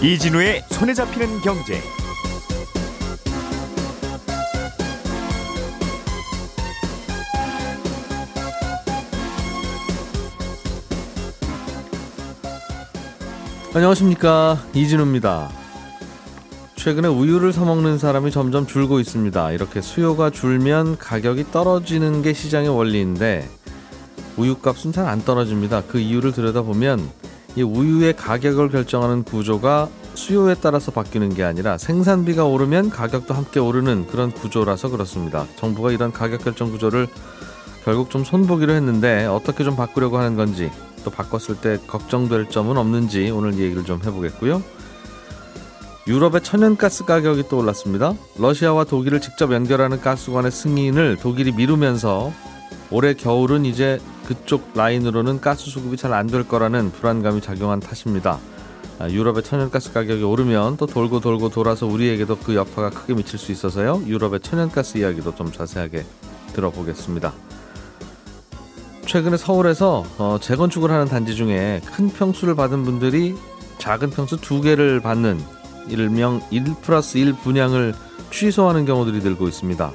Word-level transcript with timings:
이진우의 0.00 0.62
손에 0.70 0.94
잡히는 0.94 1.40
경제. 1.40 1.80
안녕하십니까 13.74 14.64
이진우입니다. 14.72 15.50
최근에 16.76 17.08
우유를 17.08 17.52
사 17.52 17.64
먹는 17.64 17.98
사람이 17.98 18.30
점점 18.30 18.66
줄고 18.66 19.00
있습니다. 19.00 19.52
이렇게 19.52 19.80
수요가 19.80 20.30
줄면 20.30 20.96
가격이 20.96 21.50
떨어지는 21.50 22.22
게 22.22 22.32
시장의 22.32 22.68
원리인데 22.70 23.48
우유값은 24.38 24.92
잘 24.92 25.06
안 25.06 25.24
떨어집니다. 25.24 25.82
그 25.88 25.98
이유를 25.98 26.32
들여다보면 26.32 27.10
이 27.56 27.62
우유의 27.62 28.16
가격을 28.16 28.70
결정하는 28.70 29.24
구조가 29.24 29.88
수요에 30.14 30.54
따라서 30.60 30.90
바뀌는 30.90 31.34
게 31.34 31.44
아니라 31.44 31.78
생산비가 31.78 32.44
오르면 32.44 32.90
가격도 32.90 33.34
함께 33.34 33.60
오르는 33.60 34.06
그런 34.08 34.30
구조라서 34.32 34.90
그렇습니다. 34.90 35.46
정부가 35.56 35.92
이런 35.92 36.12
가격 36.12 36.44
결정 36.44 36.70
구조를 36.70 37.08
결국 37.84 38.10
좀 38.10 38.24
손보기로 38.24 38.72
했는데 38.72 39.26
어떻게 39.26 39.64
좀 39.64 39.76
바꾸려고 39.76 40.18
하는 40.18 40.36
건지 40.36 40.70
또 41.04 41.10
바꿨을 41.10 41.60
때 41.60 41.78
걱정될 41.86 42.50
점은 42.50 42.76
없는지 42.76 43.30
오늘 43.30 43.58
얘기를 43.58 43.84
좀 43.84 44.00
해보겠고요. 44.04 44.62
유럽의 46.06 46.42
천연가스 46.42 47.04
가격이 47.04 47.44
또 47.48 47.58
올랐습니다. 47.58 48.14
러시아와 48.38 48.84
독일을 48.84 49.20
직접 49.20 49.52
연결하는 49.52 50.00
가스관의 50.00 50.50
승인을 50.50 51.16
독일이 51.16 51.52
미루면서 51.52 52.32
올해 52.90 53.14
겨울은 53.14 53.66
이제 53.66 54.00
그쪽 54.28 54.72
라인으로는 54.74 55.40
가스 55.40 55.70
수급이 55.70 55.96
잘 55.96 56.12
안 56.12 56.26
될 56.26 56.46
거라는 56.46 56.92
불안감이 56.92 57.40
작용한 57.40 57.80
탓입니다. 57.80 58.38
아, 58.98 59.08
유럽의 59.08 59.42
천연가스 59.42 59.92
가격이 59.92 60.22
오르면 60.22 60.76
또 60.76 60.84
돌고 60.86 61.20
돌고 61.20 61.48
돌아서 61.48 61.86
우리에게도 61.86 62.36
그 62.38 62.54
여파가 62.54 62.90
크게 62.90 63.14
미칠 63.14 63.38
수 63.38 63.52
있어서요. 63.52 64.02
유럽의 64.06 64.40
천연가스 64.40 64.98
이야기도 64.98 65.34
좀 65.34 65.50
자세하게 65.50 66.04
들어보겠습니다. 66.52 67.32
최근에 69.06 69.38
서울에서 69.38 70.04
어, 70.18 70.38
재건축을 70.40 70.90
하는 70.90 71.06
단지 71.06 71.34
중에 71.34 71.80
큰 71.86 72.10
평수를 72.10 72.54
받은 72.54 72.84
분들이 72.84 73.34
작은 73.78 74.10
평수 74.10 74.36
두 74.36 74.60
개를 74.60 75.00
받는 75.00 75.40
일명 75.88 76.42
1 76.50 76.64
플러스 76.82 77.16
1 77.16 77.32
분양을 77.32 77.94
취소하는 78.30 78.84
경우들이 78.84 79.20
늘고 79.20 79.48
있습니다. 79.48 79.92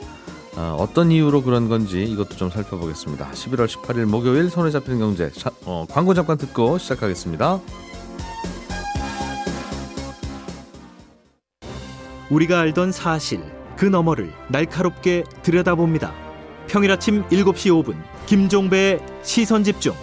어, 0.56 0.88
떤 0.94 1.12
이유로 1.12 1.44
그런 1.44 1.68
건지 1.68 2.04
이것도 2.04 2.36
좀 2.36 2.50
살펴보겠습니다. 2.50 3.32
11월 3.32 3.68
18일 3.68 4.06
목요일 4.06 4.50
손에 4.50 4.70
잡히는 4.72 5.00
경제 5.00 5.32
자, 5.32 5.52
어, 5.66 5.86
광고 5.90 6.14
잠깐 6.14 6.38
듣고 6.38 6.78
시작하겠습니다. 6.78 7.60
우리가 12.30 12.60
알던 12.62 12.92
사실 12.92 13.44
그 13.78 13.86
너머를 13.86 14.32
날카롭게 14.50 15.24
들여다봅니다. 15.42 16.14
평일 16.68 16.92
아침 16.92 17.24
7시 17.30 17.84
5분 17.84 17.96
김종배의 18.28 19.00
시선 19.24 19.64
집중. 19.64 19.94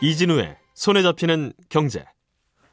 이진우의 0.00 0.56
손에 0.74 1.02
잡히는 1.02 1.52
경제. 1.68 2.06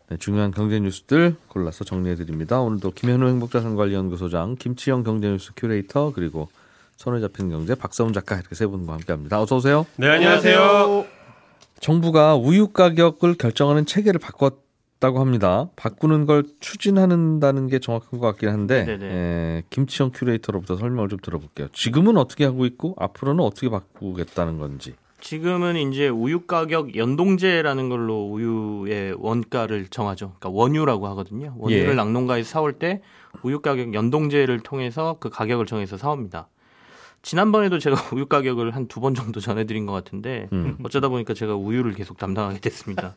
네, 0.10 0.16
중요한 0.16 0.52
경제 0.52 0.80
뉴스들 0.80 1.36
골라서 1.50 1.84
정리해 1.84 2.16
드립니다. 2.16 2.62
오늘도 2.62 2.92
김현우 2.92 3.28
행복자산관리연구소장, 3.28 4.56
김치영 4.56 5.04
경제뉴스 5.04 5.52
큐레이터 5.56 6.14
그리고 6.16 6.48
손에 6.96 7.20
잡히는 7.20 7.52
경제 7.52 7.76
박사훈 7.76 8.14
작가 8.14 8.36
이렇게 8.36 8.56
세 8.56 8.66
분과 8.66 8.94
함께합니다. 8.94 9.42
어서 9.42 9.58
오세요. 9.58 9.86
네 9.98 10.08
안녕하세요. 10.08 11.06
정부가 11.82 12.36
우유 12.36 12.70
가격을 12.70 13.36
결정하는 13.36 13.86
체계를 13.86 14.20
바꿨다고 14.22 15.20
합니다. 15.20 15.68
바꾸는 15.76 16.26
걸 16.26 16.44
추진한다는 16.62 17.68
게 17.68 17.80
정확한 17.80 18.20
것 18.20 18.28
같긴 18.28 18.48
한데 18.50 18.86
에, 19.02 19.64
김치영 19.70 20.12
큐레이터로부터 20.14 20.78
설명을 20.78 21.10
좀 21.10 21.20
들어볼게요. 21.22 21.68
지금은 21.74 22.16
어떻게 22.16 22.46
하고 22.46 22.66
있고 22.66 22.96
앞으로는 22.98 23.44
어떻게 23.44 23.70
바꾸겠다는 23.70 24.58
건지. 24.58 24.96
지금은 25.20 25.76
이제 25.78 26.08
우유 26.10 26.42
가격 26.42 26.96
연동제라는 26.96 27.90
걸로 27.90 28.28
우유의 28.32 29.16
원가를 29.18 29.88
정하죠. 29.88 30.34
그러니까 30.40 30.50
원유라고 30.50 31.08
하거든요. 31.10 31.54
원유를 31.58 31.90
예. 31.92 31.94
낙농가에서 31.96 32.48
사올 32.50 32.74
때 32.74 33.02
우유 33.44 33.60
가격 33.62 33.94
연동제를 33.94 34.60
통해서 34.62 35.18
그 35.20 35.30
가격을 35.30 35.66
정해서 35.66 35.98
사옵니다. 35.98 36.48
지난번에도 37.24 37.80
제가 37.80 37.96
우유 38.16 38.28
가격을 38.28 38.76
한 38.76 38.88
두 38.88 39.02
번 39.02 39.16
정도 39.16 39.40
전해드린 39.40 39.86
것 39.86 39.92
같은데 39.92 40.48
음. 40.54 40.78
어쩌다 40.84 41.10
보니까 41.10 41.34
제가 41.34 41.56
우유를 41.56 41.94
계속 41.94 42.18
담당하게 42.18 42.60
됐습니다. 42.60 43.16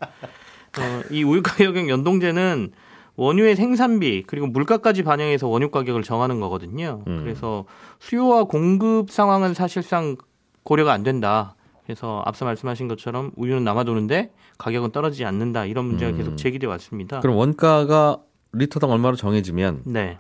어, 0.78 1.02
이 1.10 1.22
우유 1.22 1.42
가격 1.42 1.88
연동제는 1.88 2.72
원유의 3.16 3.56
생산비 3.56 4.24
그리고 4.26 4.46
물가까지 4.46 5.02
반영해서 5.02 5.46
원유 5.48 5.70
가격을 5.70 6.02
정하는 6.02 6.40
거거든요. 6.40 7.02
음. 7.06 7.20
그래서 7.22 7.66
수요와 7.98 8.44
공급 8.44 9.10
상황은 9.10 9.52
사실상 9.52 10.16
고려가 10.62 10.92
안 10.92 11.02
된다. 11.02 11.54
그래서 11.90 12.22
앞서 12.24 12.44
말씀하신 12.44 12.86
것처럼 12.86 13.32
우유는 13.34 13.64
남아도는데 13.64 14.30
가격은 14.58 14.92
떨어지지 14.92 15.24
않는다 15.24 15.64
이런 15.66 15.86
문제가 15.86 16.12
음. 16.12 16.16
계속 16.16 16.36
제기돼 16.36 16.68
왔습니다. 16.68 17.18
그럼 17.18 17.34
원가가 17.36 18.20
리터당 18.52 18.92
얼마로 18.92 19.16
정해지면 19.16 19.82
네. 19.86 20.18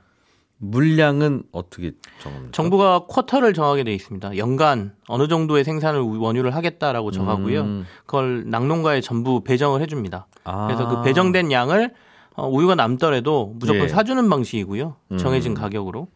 물량은 0.58 1.44
어떻게 1.52 1.92
정합니까? 2.20 2.50
정부가 2.50 3.06
쿼터를 3.06 3.54
정하게 3.54 3.84
돼 3.84 3.94
있습니다. 3.94 4.36
연간 4.36 4.92
어느 5.06 5.28
정도의 5.28 5.62
생산을 5.62 6.00
원유를 6.00 6.56
하겠다라고 6.56 7.12
정하고요. 7.12 7.60
음. 7.60 7.86
그걸 8.04 8.42
낙농가에 8.50 9.00
전부 9.00 9.44
배정을 9.44 9.80
해줍니다. 9.80 10.26
아. 10.42 10.66
그래서 10.66 10.88
그 10.88 11.02
배정된 11.02 11.52
양을 11.52 11.94
어, 12.34 12.48
우유가 12.48 12.74
남더라도 12.74 13.54
무조건 13.54 13.84
예. 13.84 13.88
사주는 13.88 14.28
방식이고요. 14.28 14.96
정해진 15.18 15.52
음. 15.52 15.54
가격으로. 15.54 16.08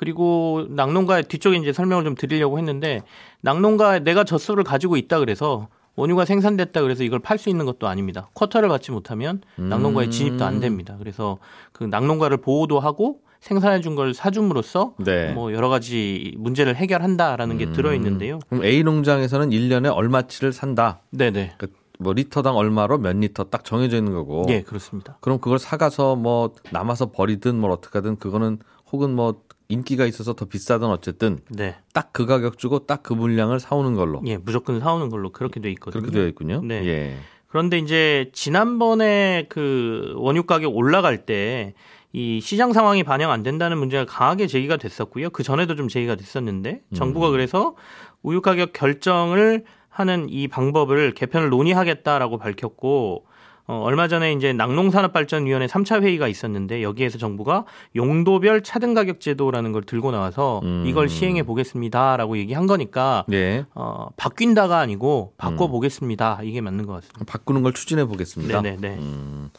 그리고 0.00 0.64
낙농가 0.70 1.20
뒤쪽에 1.20 1.58
이제 1.58 1.74
설명을 1.74 2.04
좀 2.04 2.14
드리려고 2.14 2.56
했는데 2.58 3.02
낙농가에 3.42 4.00
내가 4.00 4.24
젖소를 4.24 4.64
가지고 4.64 4.96
있다 4.96 5.18
그래서 5.18 5.68
원유가 5.94 6.24
생산됐다 6.24 6.80
그래서 6.80 7.04
이걸 7.04 7.18
팔 7.18 7.36
수 7.36 7.50
있는 7.50 7.66
것도 7.66 7.86
아닙니다. 7.86 8.30
쿼터를 8.32 8.70
받지 8.70 8.92
못하면 8.92 9.42
낙농가에 9.56 10.06
음. 10.06 10.10
진입도 10.10 10.44
안 10.46 10.58
됩니다. 10.58 10.96
그래서 10.98 11.36
그 11.72 11.84
낙농가를 11.84 12.38
보호도 12.38 12.80
하고 12.80 13.20
생산해 13.40 13.82
준 13.82 13.94
걸 13.94 14.14
사줌으로써 14.14 14.94
네. 14.98 15.32
뭐 15.34 15.52
여러 15.52 15.68
가지 15.68 16.34
문제를 16.38 16.76
해결한다라는 16.76 17.58
게 17.58 17.66
음. 17.66 17.72
들어 17.74 17.92
있는데요. 17.94 18.38
그럼 18.48 18.64
A 18.64 18.82
농장에서는 18.82 19.50
1년에 19.50 19.94
얼마치를 19.94 20.54
산다. 20.54 21.00
네, 21.10 21.30
네. 21.30 21.52
그뭐 21.98 22.14
리터당 22.14 22.56
얼마로 22.56 22.96
몇 22.96 23.14
리터 23.16 23.44
딱 23.44 23.64
정해져 23.66 23.98
있는 23.98 24.14
거고. 24.14 24.46
예, 24.48 24.62
그렇습니다. 24.62 25.18
그럼 25.20 25.38
그걸 25.40 25.58
사가서 25.58 26.16
뭐 26.16 26.54
남아서 26.70 27.12
버리든 27.12 27.56
뭐 27.60 27.70
어떻게 27.70 27.98
하든 27.98 28.16
그거는 28.18 28.58
혹은 28.92 29.14
뭐 29.14 29.42
인기가 29.70 30.06
있어서 30.06 30.34
더 30.34 30.44
비싸든 30.46 30.88
어쨌든 30.88 31.40
네. 31.48 31.76
딱 31.92 32.10
그 32.12 32.26
가격 32.26 32.58
주고 32.58 32.86
딱 32.86 33.02
그 33.02 33.12
물량을 33.14 33.60
사오는 33.60 33.94
걸로. 33.94 34.20
예, 34.26 34.36
무조건 34.36 34.80
사오는 34.80 35.08
걸로 35.08 35.30
그렇게 35.30 35.60
돼 35.60 35.70
있거든요. 35.72 36.02
그렇게 36.02 36.18
되어 36.18 36.26
있군요. 36.28 36.60
네. 36.62 36.84
예. 36.86 37.16
그런데 37.48 37.78
이제 37.78 38.30
지난번에 38.32 39.46
그 39.48 40.12
원유 40.16 40.44
가격 40.44 40.76
올라갈 40.76 41.24
때 41.24 41.74
이 42.12 42.40
시장 42.40 42.72
상황이 42.72 43.04
반영 43.04 43.30
안 43.30 43.42
된다는 43.42 43.78
문제가 43.78 44.04
강하게 44.04 44.46
제기가 44.46 44.76
됐었고요. 44.76 45.30
그 45.30 45.42
전에도 45.42 45.76
좀 45.76 45.88
제기가 45.88 46.16
됐었는데 46.16 46.82
정부가 46.94 47.28
음. 47.28 47.32
그래서 47.32 47.76
우유 48.22 48.40
가격 48.42 48.72
결정을 48.72 49.64
하는 49.88 50.28
이 50.28 50.48
방법을 50.48 51.12
개편을 51.14 51.50
논의하겠다라고 51.50 52.38
밝혔고 52.38 53.26
어, 53.70 53.82
얼마 53.84 54.08
전에 54.08 54.32
이제 54.32 54.52
낙농산업발전위원회 54.52 55.68
3차 55.68 56.02
회의가 56.02 56.26
있었는데 56.26 56.82
여기에서 56.82 57.18
정부가 57.18 57.66
용도별 57.94 58.64
차등 58.64 58.94
가격 58.94 59.20
제도라는 59.20 59.70
걸 59.70 59.84
들고 59.84 60.10
나와서 60.10 60.60
음. 60.64 60.82
이걸 60.88 61.08
시행해 61.08 61.44
보겠습니다라고 61.44 62.36
얘기한 62.38 62.66
거니까 62.66 63.24
네. 63.28 63.64
어, 63.76 64.08
바뀐다가 64.16 64.80
아니고 64.80 65.34
바꿔 65.36 65.68
보겠습니다. 65.68 66.38
음. 66.40 66.46
이게 66.46 66.60
맞는 66.60 66.84
것 66.84 66.94
같습니다. 66.94 67.24
바꾸는 67.24 67.62
걸 67.62 67.72
추진해 67.72 68.06
보겠습니다. 68.06 68.60
네네. 68.60 68.76
네. 68.80 68.98
음. 68.98 69.50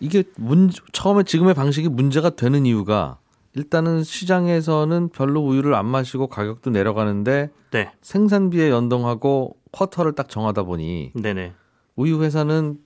이게 0.00 0.24
문 0.38 0.70
처음에 0.92 1.24
지금의 1.24 1.52
방식이 1.52 1.90
문제가 1.90 2.30
되는 2.30 2.64
이유가 2.64 3.18
일단은 3.54 4.02
시장에서는 4.02 5.10
별로 5.10 5.42
우유를 5.42 5.74
안 5.74 5.84
마시고 5.84 6.28
가격도 6.28 6.70
내려가는데 6.70 7.50
네. 7.70 7.92
생산비에 8.00 8.70
연동하고 8.70 9.56
쿼터를 9.72 10.14
딱 10.14 10.30
정하다 10.30 10.62
보니 10.62 11.12
네네. 11.14 11.52
우유 11.96 12.22
회사는 12.22 12.78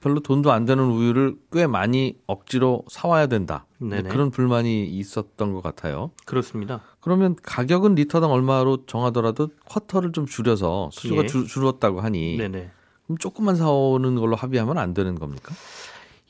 별로 0.00 0.20
돈도 0.20 0.50
안 0.50 0.64
되는 0.64 0.82
우유를 0.82 1.36
꽤 1.52 1.66
많이 1.66 2.16
억지로 2.26 2.84
사와야 2.88 3.26
된다. 3.26 3.66
그런 3.78 4.30
불만이 4.30 4.86
있었던 4.86 5.52
것 5.52 5.62
같아요. 5.62 6.10
그렇습니다. 6.24 6.80
그러면 7.00 7.36
가격은 7.42 7.94
리터당 7.94 8.32
얼마로 8.32 8.86
정하더라도 8.86 9.48
쿼터를 9.66 10.12
좀 10.12 10.26
줄여서 10.26 10.90
수요가 10.92 11.24
예. 11.24 11.26
줄, 11.26 11.46
줄었다고 11.46 12.00
하니 12.00 12.36
네네. 12.38 12.70
그럼 13.06 13.18
조금만 13.18 13.56
사오는 13.56 14.14
걸로 14.16 14.36
합의하면 14.36 14.78
안 14.78 14.94
되는 14.94 15.18
겁니까? 15.18 15.54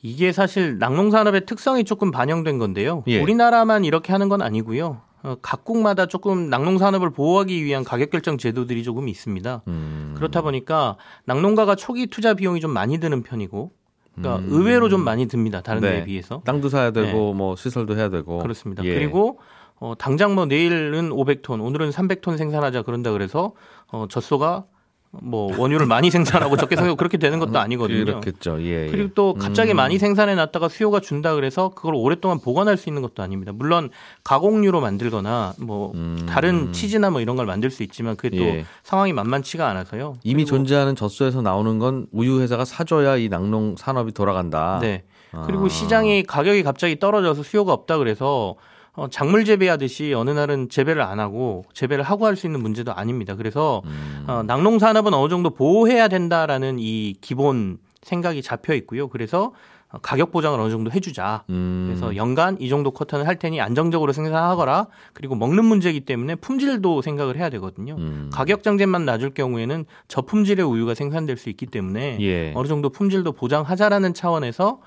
이게 0.01 0.31
사실 0.31 0.77
낙농산업의 0.79 1.45
특성이 1.45 1.83
조금 1.83 2.11
반영된 2.11 2.57
건데요. 2.57 3.03
예. 3.07 3.21
우리나라만 3.21 3.85
이렇게 3.85 4.11
하는 4.11 4.29
건 4.29 4.41
아니고요. 4.41 5.01
어, 5.23 5.35
각국마다 5.41 6.07
조금 6.07 6.49
낙농산업을 6.49 7.11
보호하기 7.11 7.63
위한 7.63 7.83
가격 7.83 8.09
결정 8.09 8.37
제도들이 8.37 8.83
조금 8.83 9.07
있습니다. 9.07 9.61
음. 9.67 10.13
그렇다 10.17 10.41
보니까 10.41 10.97
낙농가가 11.25 11.75
초기 11.75 12.07
투자 12.07 12.33
비용이 12.33 12.59
좀 12.59 12.71
많이 12.71 12.99
드는 12.99 13.23
편이고, 13.23 13.71
그러니까 14.15 14.39
음. 14.45 14.47
의외로 14.51 14.89
좀 14.89 15.03
많이 15.03 15.27
듭니다. 15.27 15.61
다른 15.61 15.81
데에 15.81 15.99
네. 15.99 16.03
비해서. 16.05 16.41
땅도 16.45 16.69
사야 16.69 16.91
되고 16.91 17.33
뭐 17.33 17.55
시설도 17.55 17.95
해야 17.95 18.09
되고 18.09 18.39
그렇습니다. 18.39 18.83
예. 18.83 18.93
그리고 18.93 19.39
어, 19.79 19.95
당장 19.97 20.35
뭐 20.35 20.45
내일은 20.45 21.09
500톤, 21.09 21.63
오늘은 21.63 21.89
300톤 21.89 22.37
생산하자 22.37 22.83
그런다 22.83 23.11
그래서 23.11 23.53
어, 23.91 24.05
젖소가 24.09 24.65
뭐 25.11 25.53
원유를 25.57 25.87
많이 25.87 26.09
생산하고 26.09 26.55
적게 26.55 26.75
생산하고 26.75 26.95
그렇게 26.95 27.17
되는 27.17 27.39
것도 27.39 27.59
아니거든요. 27.59 28.05
그렇겠죠. 28.05 28.61
예. 28.61 28.85
예. 28.85 28.87
그리고 28.89 29.13
또 29.13 29.33
갑자기 29.33 29.73
음. 29.73 29.75
많이 29.75 29.97
생산해 29.97 30.35
놨다가 30.35 30.69
수요가 30.69 31.01
준다 31.01 31.35
그래서 31.35 31.69
그걸 31.69 31.95
오랫동안 31.95 32.39
보관할 32.39 32.77
수 32.77 32.89
있는 32.89 33.01
것도 33.01 33.21
아닙니다. 33.21 33.51
물론 33.53 33.89
가공류로 34.23 34.79
만들거나 34.79 35.53
뭐 35.59 35.91
음. 35.95 36.25
다른 36.29 36.71
치즈나 36.71 37.09
뭐 37.09 37.19
이런 37.19 37.35
걸 37.35 37.45
만들 37.45 37.71
수 37.71 37.83
있지만 37.83 38.15
그게 38.15 38.37
또 38.37 38.43
예. 38.43 38.65
상황이 38.83 39.11
만만치가 39.11 39.67
않아서요. 39.67 40.15
이미 40.23 40.45
존재하는 40.45 40.95
젖소에서 40.95 41.41
나오는 41.41 41.77
건 41.77 42.07
우유 42.13 42.39
회사가 42.39 42.63
사줘야 42.63 43.17
이 43.17 43.27
낙농 43.27 43.75
산업이 43.77 44.13
돌아간다. 44.13 44.79
네. 44.81 45.03
아. 45.33 45.43
그리고 45.45 45.67
시장이 45.67 46.23
가격이 46.23 46.63
갑자기 46.63 46.99
떨어져서 46.99 47.43
수요가 47.43 47.73
없다 47.73 47.97
그래서 47.97 48.55
어, 48.93 49.07
작물 49.09 49.45
재배하듯이 49.45 50.13
어느 50.13 50.31
날은 50.31 50.69
재배를 50.69 51.01
안 51.01 51.19
하고 51.19 51.63
재배를 51.73 52.03
하고 52.03 52.25
할 52.25 52.35
수 52.35 52.45
있는 52.47 52.61
문제도 52.61 52.91
아닙니다. 52.93 53.35
그래서 53.35 53.81
음. 53.85 54.25
어, 54.27 54.43
낙농 54.43 54.79
산업은 54.79 55.13
어느 55.13 55.29
정도 55.29 55.49
보호해야 55.51 56.07
된다라는 56.07 56.77
이 56.79 57.15
기본 57.21 57.77
생각이 58.01 58.41
잡혀 58.41 58.73
있고요. 58.75 59.07
그래서 59.09 59.53
어, 59.91 59.97
가격 60.01 60.31
보장을 60.31 60.59
어느 60.59 60.69
정도 60.71 60.91
해주자. 60.91 61.43
음. 61.49 61.85
그래서 61.87 62.15
연간 62.15 62.57
이 62.59 62.67
정도 62.69 62.91
쿼터는 62.91 63.25
할 63.25 63.37
테니 63.37 63.61
안정적으로 63.61 64.11
생산하거라. 64.13 64.87
그리고 65.13 65.35
먹는 65.35 65.63
문제이기 65.65 66.01
때문에 66.01 66.35
품질도 66.35 67.01
생각을 67.01 67.37
해야 67.37 67.49
되거든요. 67.49 67.95
음. 67.97 68.29
가격 68.33 68.63
장제만 68.63 69.05
낮을 69.05 69.33
경우에는 69.33 69.85
저품질의 70.09 70.65
우유가 70.65 70.93
생산될 70.95 71.37
수 71.37 71.49
있기 71.49 71.65
때문에 71.67 72.17
예. 72.21 72.53
어느 72.55 72.67
정도 72.67 72.89
품질도 72.89 73.33
보장하자라는 73.33 74.13
차원에서 74.13 74.69
어, 74.71 74.79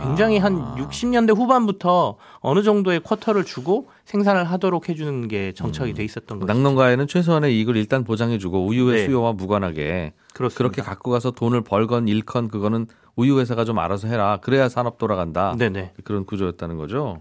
굉장히 0.00 0.40
아. 0.40 0.44
한 0.44 0.76
60년대 0.76 1.36
후반부터 1.36 2.16
어느 2.40 2.62
정도의 2.62 3.00
쿼터를 3.00 3.44
주고 3.44 3.88
생산을 4.04 4.44
하도록 4.44 4.88
해주는 4.88 5.28
게 5.28 5.52
정착이 5.52 5.94
돼 5.94 6.04
있었던 6.04 6.38
거죠. 6.40 6.52
낙농가에는 6.52 7.06
최소한의 7.06 7.56
이익을 7.58 7.76
일단 7.76 8.04
보장해주고 8.04 8.66
우유의 8.66 8.94
네. 9.00 9.06
수요와 9.06 9.32
무관하게 9.32 10.12
그렇습니다. 10.34 10.58
그렇게 10.58 10.82
갖고 10.82 11.10
가서 11.10 11.30
돈을 11.32 11.62
벌건 11.62 12.08
잃건 12.08 12.48
그거는 12.48 12.86
우유 13.16 13.38
회사가 13.40 13.64
좀 13.64 13.78
알아서 13.78 14.06
해라. 14.08 14.38
그래야 14.42 14.68
산업 14.68 14.98
돌아간다. 14.98 15.54
네네. 15.58 15.94
그런 16.04 16.24
구조였다는 16.24 16.76
거죠. 16.76 17.18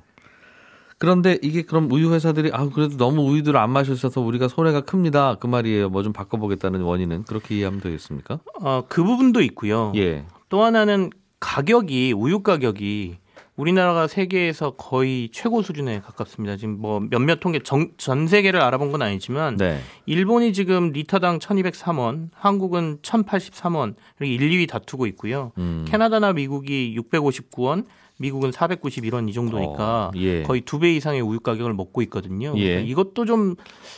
그런데 0.98 1.38
이게 1.42 1.62
그럼 1.62 1.90
우유 1.92 2.14
회사들이 2.14 2.52
아 2.54 2.68
그래도 2.70 2.98
너무 2.98 3.22
우유들을 3.24 3.58
안 3.58 3.70
마셔서 3.72 4.20
우리가 4.22 4.48
손해가 4.50 4.82
큽니다. 4.82 5.36
그 5.40 5.48
말이에요. 5.48 5.90
뭐 5.90 6.04
좀 6.04 6.12
바꿔보겠다는 6.14 6.82
원인은 6.82 7.24
그렇게 7.24 7.56
이해하면 7.56 7.80
되겠습니까? 7.80 8.40
어, 8.62 8.84
그 8.90 9.04
부분도 9.04 9.42
있고요. 9.42 9.94
예. 9.96 10.26
또 10.50 10.62
하나는 10.64 11.10
가격이 11.40 12.14
우유 12.14 12.42
가격이 12.42 13.18
우리나라가 13.56 14.08
세계에서 14.08 14.72
거의 14.72 15.30
최고 15.34 15.62
수준에 15.62 16.00
가깝습니다. 16.00 16.56
지금 16.56 16.80
뭐 16.80 17.02
몇몇 17.02 17.42
통계 17.42 17.60
전, 17.60 17.92
전 17.98 18.26
세계를 18.26 18.62
알아본 18.62 18.92
건 18.92 19.02
아니지만 19.02 19.58
네. 19.58 19.80
일본이 20.06 20.54
지금 20.54 20.92
리터당 20.94 21.40
1,203원, 21.40 22.30
한국은 22.34 23.00
1,083원 23.02 23.96
이렇게 24.20 24.34
1, 24.34 24.50
2위 24.52 24.70
다투고 24.70 25.08
있고요. 25.08 25.52
음. 25.58 25.84
캐나다나 25.90 26.32
미국이 26.32 26.96
659원, 26.98 27.84
미국은 28.18 28.52
491원 28.52 29.28
이 29.30 29.34
정도니까 29.34 30.08
어, 30.08 30.12
예. 30.16 30.44
거의 30.44 30.62
두 30.62 30.80
배 30.80 30.94
이상의 30.94 31.20
우유 31.22 31.42
가격을 31.42 31.74
먹고 31.74 32.02
있거든요. 32.04 32.54
예. 32.56 32.64
그러니까 32.70 32.90
이것도 32.92 33.26
좀 33.26 33.56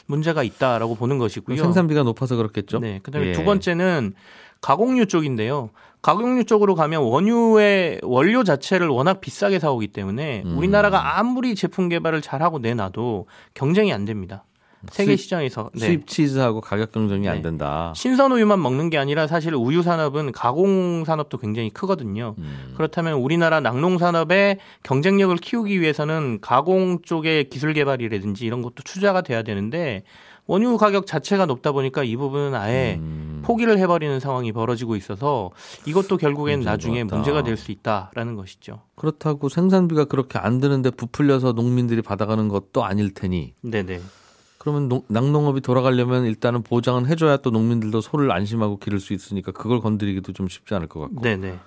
문제가 0.08 0.42
있다라고 0.42 0.96
보는 0.96 1.20
것이고요. 1.20 1.58
생산비가 1.58 2.02
높아서 2.02 2.36
그렇겠죠. 2.36 2.80
네. 2.80 3.00
그다음에 3.04 3.28
예. 3.30 3.32
두 3.34 3.44
번째는 3.44 4.14
가공류 4.62 5.08
쪽인데요. 5.08 5.70
가공류 6.02 6.46
쪽으로 6.46 6.74
가면 6.76 7.02
원유의 7.04 8.00
원료 8.04 8.44
자체를 8.44 8.88
워낙 8.88 9.22
비싸게 9.22 9.60
사오기 9.60 9.88
때문에 9.90 10.44
음. 10.46 10.58
우리나라가 10.58 11.20
아무리 11.20 11.54
제품 11.56 11.90
개발을 11.90 12.22
잘하고 12.22 12.60
내놔도 12.60 13.28
경쟁이 13.54 13.94
안 13.94 14.06
됩니다. 14.06 14.46
세계 14.90 15.12
수입- 15.16 15.20
시장에서 15.20 15.70
네. 15.76 15.86
수입 15.86 16.08
치즈하고 16.08 16.60
가격 16.60 16.92
경쟁이 16.92 17.30
안 17.30 17.36
네. 17.38 17.42
된다. 17.44 17.94
신선 17.96 18.32
우유만 18.32 18.60
먹는 18.60 18.90
게 18.90 18.98
아니라 18.98 19.28
사실 19.28 19.54
우유 19.54 19.84
산업은 19.84 20.32
가공 20.32 21.04
산업도 21.06 21.38
굉장히 21.38 21.70
크거든요. 21.70 22.34
음. 22.40 22.74
그렇다면 22.76 23.14
우리나라 23.14 23.60
낙농 23.60 24.00
산업의 24.00 24.58
경쟁력을 24.82 25.36
키우기 25.38 25.80
위해서는 25.82 26.40
가공 26.42 27.04
쪽의 27.04 27.50
기술 27.50 27.74
개발이라든지 27.74 28.44
이런 28.44 28.64
것도 28.64 28.82
투자가 28.84 29.22
돼야 29.22 29.44
되는데 29.44 30.02
원유 30.48 30.78
가격 30.78 31.06
자체가 31.06 31.46
높다 31.46 31.72
보니까 31.74 32.04
이 32.04 32.16
부분은 32.16 32.56
아예 32.56 32.96
음. 33.00 33.31
포기를 33.42 33.78
해버리는 33.80 34.20
상황이 34.20 34.52
벌어지고 34.52 34.96
있어서 34.96 35.52
이것도 35.86 36.18
결국엔 36.18 36.62
나중에 36.62 37.04
같다. 37.04 37.16
문제가 37.16 37.44
될 37.44 37.58
수 37.58 37.72
있다라는 37.72 38.36
것이죠. 38.36 38.82
그렇다고 38.96 39.50
생산비가 39.50 40.06
그렇게 40.06 40.40
안 40.40 40.60
드는데 40.60 40.90
부풀려서 40.92 41.52
농민들이 41.54 42.02
받아가는 42.02 42.48
것도 42.48 42.84
아닐 42.84 43.14
테니 43.14 43.54
네네. 43.62 44.02
그러면 44.58 44.88
농- 44.90 45.04
낙농업이 45.08 45.62
돌아가려면 45.62 46.26
일단은 46.26 46.62
보장은 46.62 47.08
해줘야 47.08 47.38
또 47.38 47.50
농민들도 47.50 48.00
소를 48.02 48.32
안심하고 48.32 48.78
기를 48.78 49.00
수 49.00 49.14
있으니까 49.14 49.52
그걸 49.52 49.80
건드리기도 49.82 50.34
좀 50.34 50.48
쉽지 50.48 50.74
않을 50.76 50.88
것 50.88 51.00
같고 51.02 51.22
네네. 51.22 51.60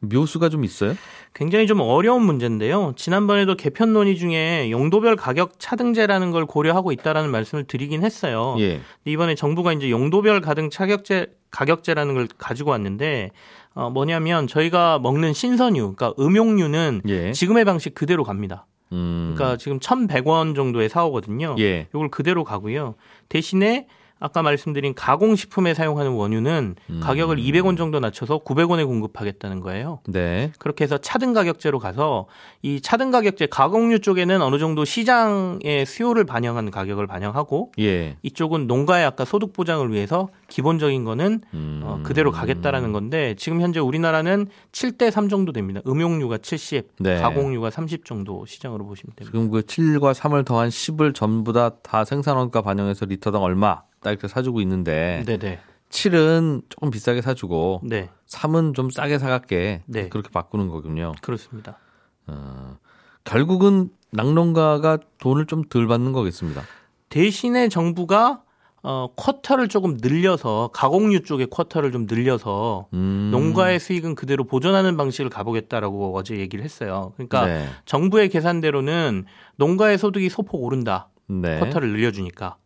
묘수가 0.00 0.48
좀 0.48 0.64
있어요? 0.64 0.94
굉장히 1.34 1.66
좀 1.66 1.80
어려운 1.80 2.22
문제인데요. 2.22 2.92
지난번에도 2.96 3.56
개편 3.56 3.92
논의 3.92 4.16
중에 4.16 4.70
용도별 4.70 5.16
가격 5.16 5.58
차등제라는 5.58 6.30
걸 6.30 6.46
고려하고 6.46 6.92
있다라는 6.92 7.30
말씀을 7.30 7.64
드리긴 7.64 8.04
했어요. 8.04 8.56
예. 8.58 8.68
근데 8.68 9.10
이번에 9.10 9.34
정부가 9.34 9.72
이제 9.72 9.90
용도별 9.90 10.40
가등 10.40 10.70
차격제 10.70 11.26
가격제라는 11.50 12.14
걸 12.14 12.28
가지고 12.38 12.70
왔는데 12.70 13.30
어 13.74 13.90
뭐냐면 13.90 14.46
저희가 14.46 14.98
먹는 14.98 15.32
신선유, 15.32 15.94
그러니까 15.96 16.14
음용유는 16.18 17.02
예. 17.08 17.32
지금의 17.32 17.64
방식 17.64 17.94
그대로 17.94 18.24
갑니다. 18.24 18.66
음. 18.92 19.34
그러니까 19.34 19.56
지금 19.56 19.78
1,100원 19.78 20.54
정도에 20.54 20.88
사오거든요. 20.88 21.56
예. 21.58 21.88
이걸 21.90 22.08
그대로 22.10 22.44
가고요. 22.44 22.94
대신에 23.28 23.86
아까 24.18 24.42
말씀드린 24.42 24.94
가공식품에 24.94 25.74
사용하는 25.74 26.12
원유는 26.12 26.74
음. 26.90 27.00
가격을 27.02 27.36
200원 27.36 27.76
정도 27.76 28.00
낮춰서 28.00 28.38
900원에 28.38 28.86
공급하겠다는 28.86 29.60
거예요. 29.60 30.00
네. 30.08 30.52
그렇게 30.58 30.84
해서 30.84 30.98
차등 30.98 31.32
가격제로 31.32 31.78
가서 31.78 32.26
이 32.62 32.80
차등 32.80 33.10
가격제 33.10 33.46
가공류 33.46 34.00
쪽에는 34.00 34.42
어느 34.42 34.58
정도 34.58 34.84
시장의 34.84 35.86
수요를 35.86 36.24
반영한 36.24 36.70
가격을 36.70 37.06
반영하고 37.06 37.72
예. 37.78 38.16
이쪽은 38.22 38.66
농가의 38.66 39.04
아까 39.04 39.24
소득 39.24 39.52
보장을 39.52 39.90
위해서 39.92 40.28
기본적인 40.48 41.04
거는 41.04 41.40
음. 41.54 41.80
어, 41.84 42.00
그대로 42.02 42.30
가겠다라는 42.32 42.92
건데 42.92 43.34
지금 43.36 43.60
현재 43.60 43.80
우리나라는 43.80 44.46
7대 44.72 45.10
3 45.10 45.28
정도 45.28 45.52
됩니다. 45.52 45.80
음용류가 45.86 46.38
70, 46.38 46.88
네. 47.00 47.20
가공류가 47.20 47.70
30 47.70 48.04
정도 48.04 48.46
시장으로 48.46 48.86
보시면 48.86 49.14
됩니다. 49.16 49.32
지금 49.32 49.50
그 49.50 49.60
7과 49.60 50.14
3을 50.14 50.44
더한 50.44 50.68
10을 50.68 51.14
전부 51.14 51.52
다 51.52 51.66
다 51.82 52.04
생산원가 52.04 52.62
반영해서 52.62 53.06
리터당 53.06 53.42
얼마 53.42 53.82
딱 54.02 54.10
이렇게 54.10 54.28
사주고 54.28 54.60
있는데 54.60 55.22
네네. 55.26 55.60
7은 55.90 56.62
조금 56.68 56.90
비싸게 56.90 57.22
사주고 57.22 57.80
네, 57.84 58.10
3은 58.28 58.74
좀 58.74 58.90
싸게 58.90 59.18
사갈게 59.18 59.82
네. 59.86 60.08
그렇게 60.08 60.30
바꾸는 60.30 60.68
거군요. 60.68 61.12
그렇습니다. 61.22 61.78
어, 62.26 62.76
결국은 63.24 63.90
낙농가가 64.10 64.98
돈을 65.18 65.46
좀 65.46 65.64
덜 65.68 65.86
받는 65.86 66.12
거겠습니다. 66.12 66.62
대신에 67.08 67.68
정부가 67.68 68.42
어, 68.82 69.08
쿼터를 69.16 69.66
조금 69.66 69.96
늘려서 70.00 70.70
가공류 70.72 71.22
쪽의 71.24 71.48
쿼터를 71.48 71.90
좀 71.90 72.06
늘려서 72.08 72.86
음. 72.94 73.30
농가의 73.32 73.80
수익은 73.80 74.14
그대로 74.14 74.44
보존하는 74.44 74.96
방식을 74.96 75.28
가보겠다라고 75.28 76.16
어제 76.16 76.36
얘기를 76.38 76.64
했어요. 76.64 77.12
그러니까 77.16 77.46
네. 77.46 77.66
정부의 77.84 78.28
계산대로는 78.28 79.24
농가의 79.56 79.98
소득이 79.98 80.28
소폭 80.28 80.62
오른다. 80.62 81.08
네. 81.26 81.58
쿼터를 81.58 81.90
늘려주니까 81.90 82.56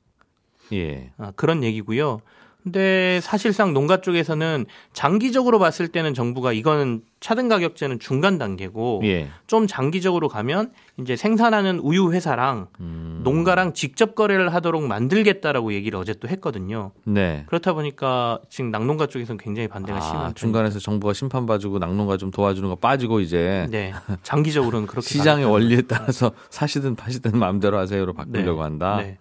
예. 0.72 1.10
아, 1.18 1.32
그런 1.36 1.62
얘기고요. 1.64 2.20
근데 2.62 3.20
사실상 3.22 3.72
농가 3.72 4.00
쪽에서는 4.00 4.66
장기적으로 4.92 5.58
봤을 5.58 5.88
때는 5.88 6.12
정부가 6.12 6.52
이거는 6.52 7.02
차등 7.20 7.48
가격제는 7.48 7.98
중간 7.98 8.38
단계고 8.38 9.00
예. 9.04 9.28
좀 9.46 9.66
장기적으로 9.66 10.28
가면 10.28 10.72
이제 10.98 11.16
생산하는 11.16 11.78
우유 11.78 12.12
회사랑 12.12 12.68
음. 12.80 13.20
농가랑 13.24 13.72
직접 13.72 14.14
거래를 14.14 14.52
하도록 14.54 14.82
만들겠다라고 14.82 15.72
얘기를 15.72 15.98
어제 15.98 16.14
또 16.14 16.28
했거든요. 16.28 16.92
네. 17.04 17.44
그렇다 17.46 17.72
보니까 17.72 18.40
지금 18.48 18.70
낙농가 18.70 19.06
쪽에서는 19.06 19.38
굉장히 19.38 19.68
반대가 19.68 19.98
아, 19.98 20.00
심한 20.00 20.34
중간에서 20.34 20.78
정부가 20.78 21.12
심판 21.12 21.46
봐주고 21.46 21.78
낙농가 21.78 22.16
좀 22.16 22.30
도와주는 22.30 22.68
거 22.68 22.76
빠지고 22.76 23.20
이제. 23.20 23.66
네, 23.70 23.92
장기적으로는 24.22 24.86
그렇게 24.86 25.08
시장의 25.08 25.46
원리에 25.46 25.82
따라서 25.82 26.32
사시든 26.50 26.96
파시든 26.96 27.38
마음대로 27.38 27.78
하세요로 27.78 28.12
바꾸려고 28.12 28.58
네. 28.58 28.62
한다. 28.62 28.96
네. 28.98 29.18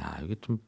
야, 0.00 0.18
이게 0.24 0.34
좀 0.40 0.58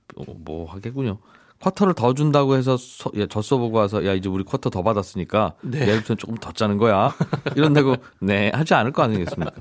뭐 0.45 0.71
하겠군요. 0.71 1.19
쿼터를 1.61 1.93
더 1.95 2.15
준다고 2.15 2.57
해서 2.57 2.77
서, 2.79 3.11
야, 3.19 3.27
젖소 3.27 3.59
보고 3.59 3.77
와서 3.77 4.05
야 4.07 4.15
이제 4.15 4.31
우리 4.31 4.45
쿼터 4.45 4.71
더 4.71 4.83
받았으니까 4.83 5.55
네. 5.61 5.85
내일부터 5.85 6.15
조금 6.15 6.37
더 6.37 6.53
짜는 6.53 6.79
거야 6.79 7.15
이런다고 7.55 7.97
네 8.21 8.51
하지 8.55 8.73
않을 8.73 8.93
거 8.93 9.03
아니겠습니까? 9.03 9.53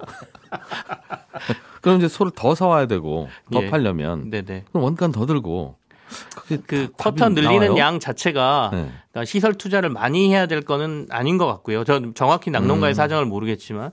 그럼 1.82 1.98
이제 1.98 2.08
소를 2.08 2.32
더 2.34 2.56
사와야 2.56 2.86
되고 2.88 3.28
더 3.52 3.64
예. 3.64 3.70
팔려면 3.70 4.30
네네. 4.30 4.66
그럼 4.70 4.84
원가는 4.86 5.12
더 5.12 5.26
들고 5.26 5.76
그 6.66 6.90
쿼터 6.98 7.30
늘리는 7.30 7.68
나와요? 7.68 7.78
양 7.78 8.00
자체가 8.00 8.72
네. 8.74 8.90
그러니까 9.12 9.26
시설 9.26 9.54
투자를 9.56 9.90
많이 9.90 10.30
해야 10.30 10.46
될 10.46 10.62
거는 10.62 11.08
아닌 11.10 11.38
것 11.38 11.48
같고요. 11.48 11.84
전 11.84 12.14
정확히 12.14 12.52
낙농가의 12.52 12.94
음. 12.94 12.96
사정을 12.96 13.26
모르겠지만 13.26 13.92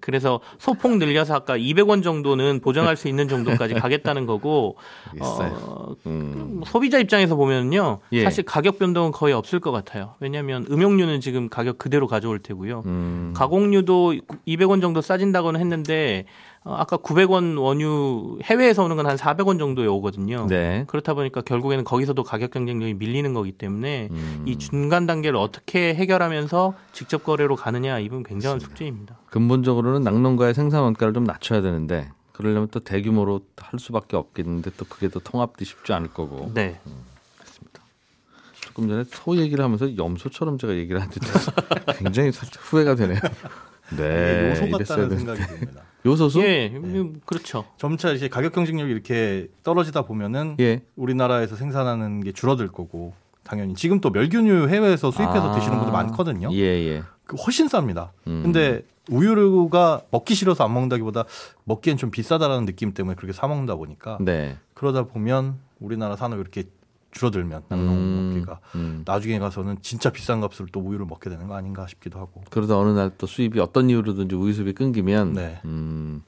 그래서 0.00 0.40
소폭 0.58 0.98
늘려서 0.98 1.34
아까 1.34 1.56
200원 1.56 2.02
정도는 2.02 2.60
보장할 2.60 2.96
수 2.96 3.08
있는 3.08 3.28
정도까지 3.28 3.74
가겠다는 3.80 4.26
거고. 4.26 4.76
어, 5.20 5.94
음. 6.06 6.60
소비자 6.66 6.98
입장에서 6.98 7.34
보면요. 7.36 8.00
예. 8.12 8.24
사실 8.24 8.44
가격 8.44 8.78
변동은 8.78 9.12
거의 9.12 9.32
없을 9.32 9.58
것 9.58 9.72
같아요. 9.72 10.14
왜냐하면 10.20 10.66
음용류는 10.70 11.20
지금 11.20 11.48
가격 11.48 11.78
그대로 11.78 12.06
가져올 12.06 12.38
테고요. 12.38 12.82
음. 12.86 13.32
가공류도 13.34 14.14
200원 14.46 14.80
정도 14.80 15.00
싸진다고는 15.00 15.60
했는데 15.60 16.26
어, 16.26 16.47
아까 16.64 16.96
900원 16.98 17.58
원유 17.60 18.40
해외에서 18.42 18.84
오는 18.84 18.96
건 18.96 19.06
한 19.06 19.16
400원 19.16 19.58
정도에 19.58 19.86
오거든요. 19.86 20.46
네. 20.48 20.84
그렇다 20.86 21.14
보니까 21.14 21.40
결국에는 21.40 21.82
거기서도 21.84 22.22
가격 22.24 22.50
경쟁력이 22.50 22.94
밀리는 22.94 23.32
거기 23.32 23.52
때문에 23.52 24.08
음. 24.10 24.44
이 24.46 24.58
중간 24.58 25.06
단계를 25.06 25.38
어떻게 25.38 25.94
해결하면서 25.94 26.74
직접 26.92 27.24
거래로 27.24 27.56
가느냐 27.56 27.98
이건 28.00 28.22
굉장한 28.22 28.60
숙제입니다. 28.60 29.16
근본적으로는 29.30 30.02
낙농가의 30.02 30.52
생산 30.54 30.82
원가를 30.82 31.14
좀 31.14 31.24
낮춰야 31.24 31.62
되는데 31.62 32.10
그러려면 32.32 32.68
또 32.70 32.80
대규모로 32.80 33.40
할 33.56 33.80
수밖에 33.80 34.16
없겠는데 34.16 34.72
또 34.76 34.84
그게 34.84 35.08
또 35.08 35.20
통합도 35.20 35.64
쉽지 35.64 35.92
않을 35.92 36.08
거고 36.12 36.50
네. 36.54 36.78
조금 38.60 38.88
전에 38.88 39.04
소 39.08 39.36
얘기를 39.36 39.64
하면서 39.64 39.96
염소처럼 39.96 40.58
제가 40.58 40.74
얘기를 40.74 41.00
하는데 41.00 41.18
굉장히 41.98 42.30
살짝 42.32 42.62
후회가 42.62 42.94
되네요. 42.94 43.18
네, 43.96 44.50
요소 44.50 44.78
같다는. 44.78 45.16
생각이 45.18 45.40
듭니다. 45.46 45.82
요소수? 46.08 46.40
예, 46.40 46.72
음, 46.74 47.20
그렇죠. 47.24 47.64
점차 47.76 48.12
이제 48.12 48.28
가격 48.28 48.52
경쟁력이 48.52 48.90
이렇게 48.90 49.48
떨어지다 49.62 50.02
보면은 50.02 50.56
예. 50.60 50.82
우리나라에서 50.96 51.56
생산하는 51.56 52.20
게 52.20 52.32
줄어들 52.32 52.68
거고 52.68 53.14
당연히 53.42 53.74
지금 53.74 54.00
또 54.00 54.10
멸균유 54.10 54.68
해외에서 54.68 55.10
수입해서 55.10 55.50
아. 55.50 55.54
드시는 55.54 55.76
분들 55.78 55.92
많거든요. 55.92 56.50
예, 56.52 56.58
예. 56.58 57.02
그 57.24 57.36
훨씬 57.36 57.66
쌉니다. 57.66 58.10
음. 58.26 58.42
근데 58.42 58.82
우유가 59.10 60.02
먹기 60.10 60.34
싫어서 60.34 60.64
안 60.64 60.74
먹는다기보다 60.74 61.24
먹기엔 61.64 61.96
좀 61.96 62.10
비싸다라는 62.10 62.66
느낌 62.66 62.92
때문에 62.92 63.14
그렇게 63.14 63.32
사 63.32 63.48
먹는다 63.48 63.74
보니까 63.76 64.18
네. 64.20 64.58
그러다 64.74 65.04
보면 65.04 65.58
우리나라 65.80 66.16
산업이 66.16 66.40
이렇게 66.40 66.64
줄어들면 67.10 67.58
음, 67.58 67.64
낙농 67.68 68.28
먹기가 68.34 68.60
음. 68.74 69.02
나중에 69.04 69.38
가서는 69.38 69.78
진짜 69.82 70.10
비싼 70.10 70.40
값으로 70.40 70.68
또 70.72 70.80
우유를 70.80 71.06
먹게 71.06 71.30
되는 71.30 71.46
거 71.48 71.54
아닌가 71.56 71.86
싶기도 71.86 72.18
하고. 72.18 72.42
그러다 72.50 72.78
어느 72.78 72.90
날 72.90 73.12
또 73.18 73.26
수입이 73.26 73.58
어떤 73.60 73.90
이유로든지 73.90 74.34
우유 74.34 74.52
수입이 74.52 74.74
끊기면 74.74 75.32
네. 75.32 75.60
음, 75.64 76.22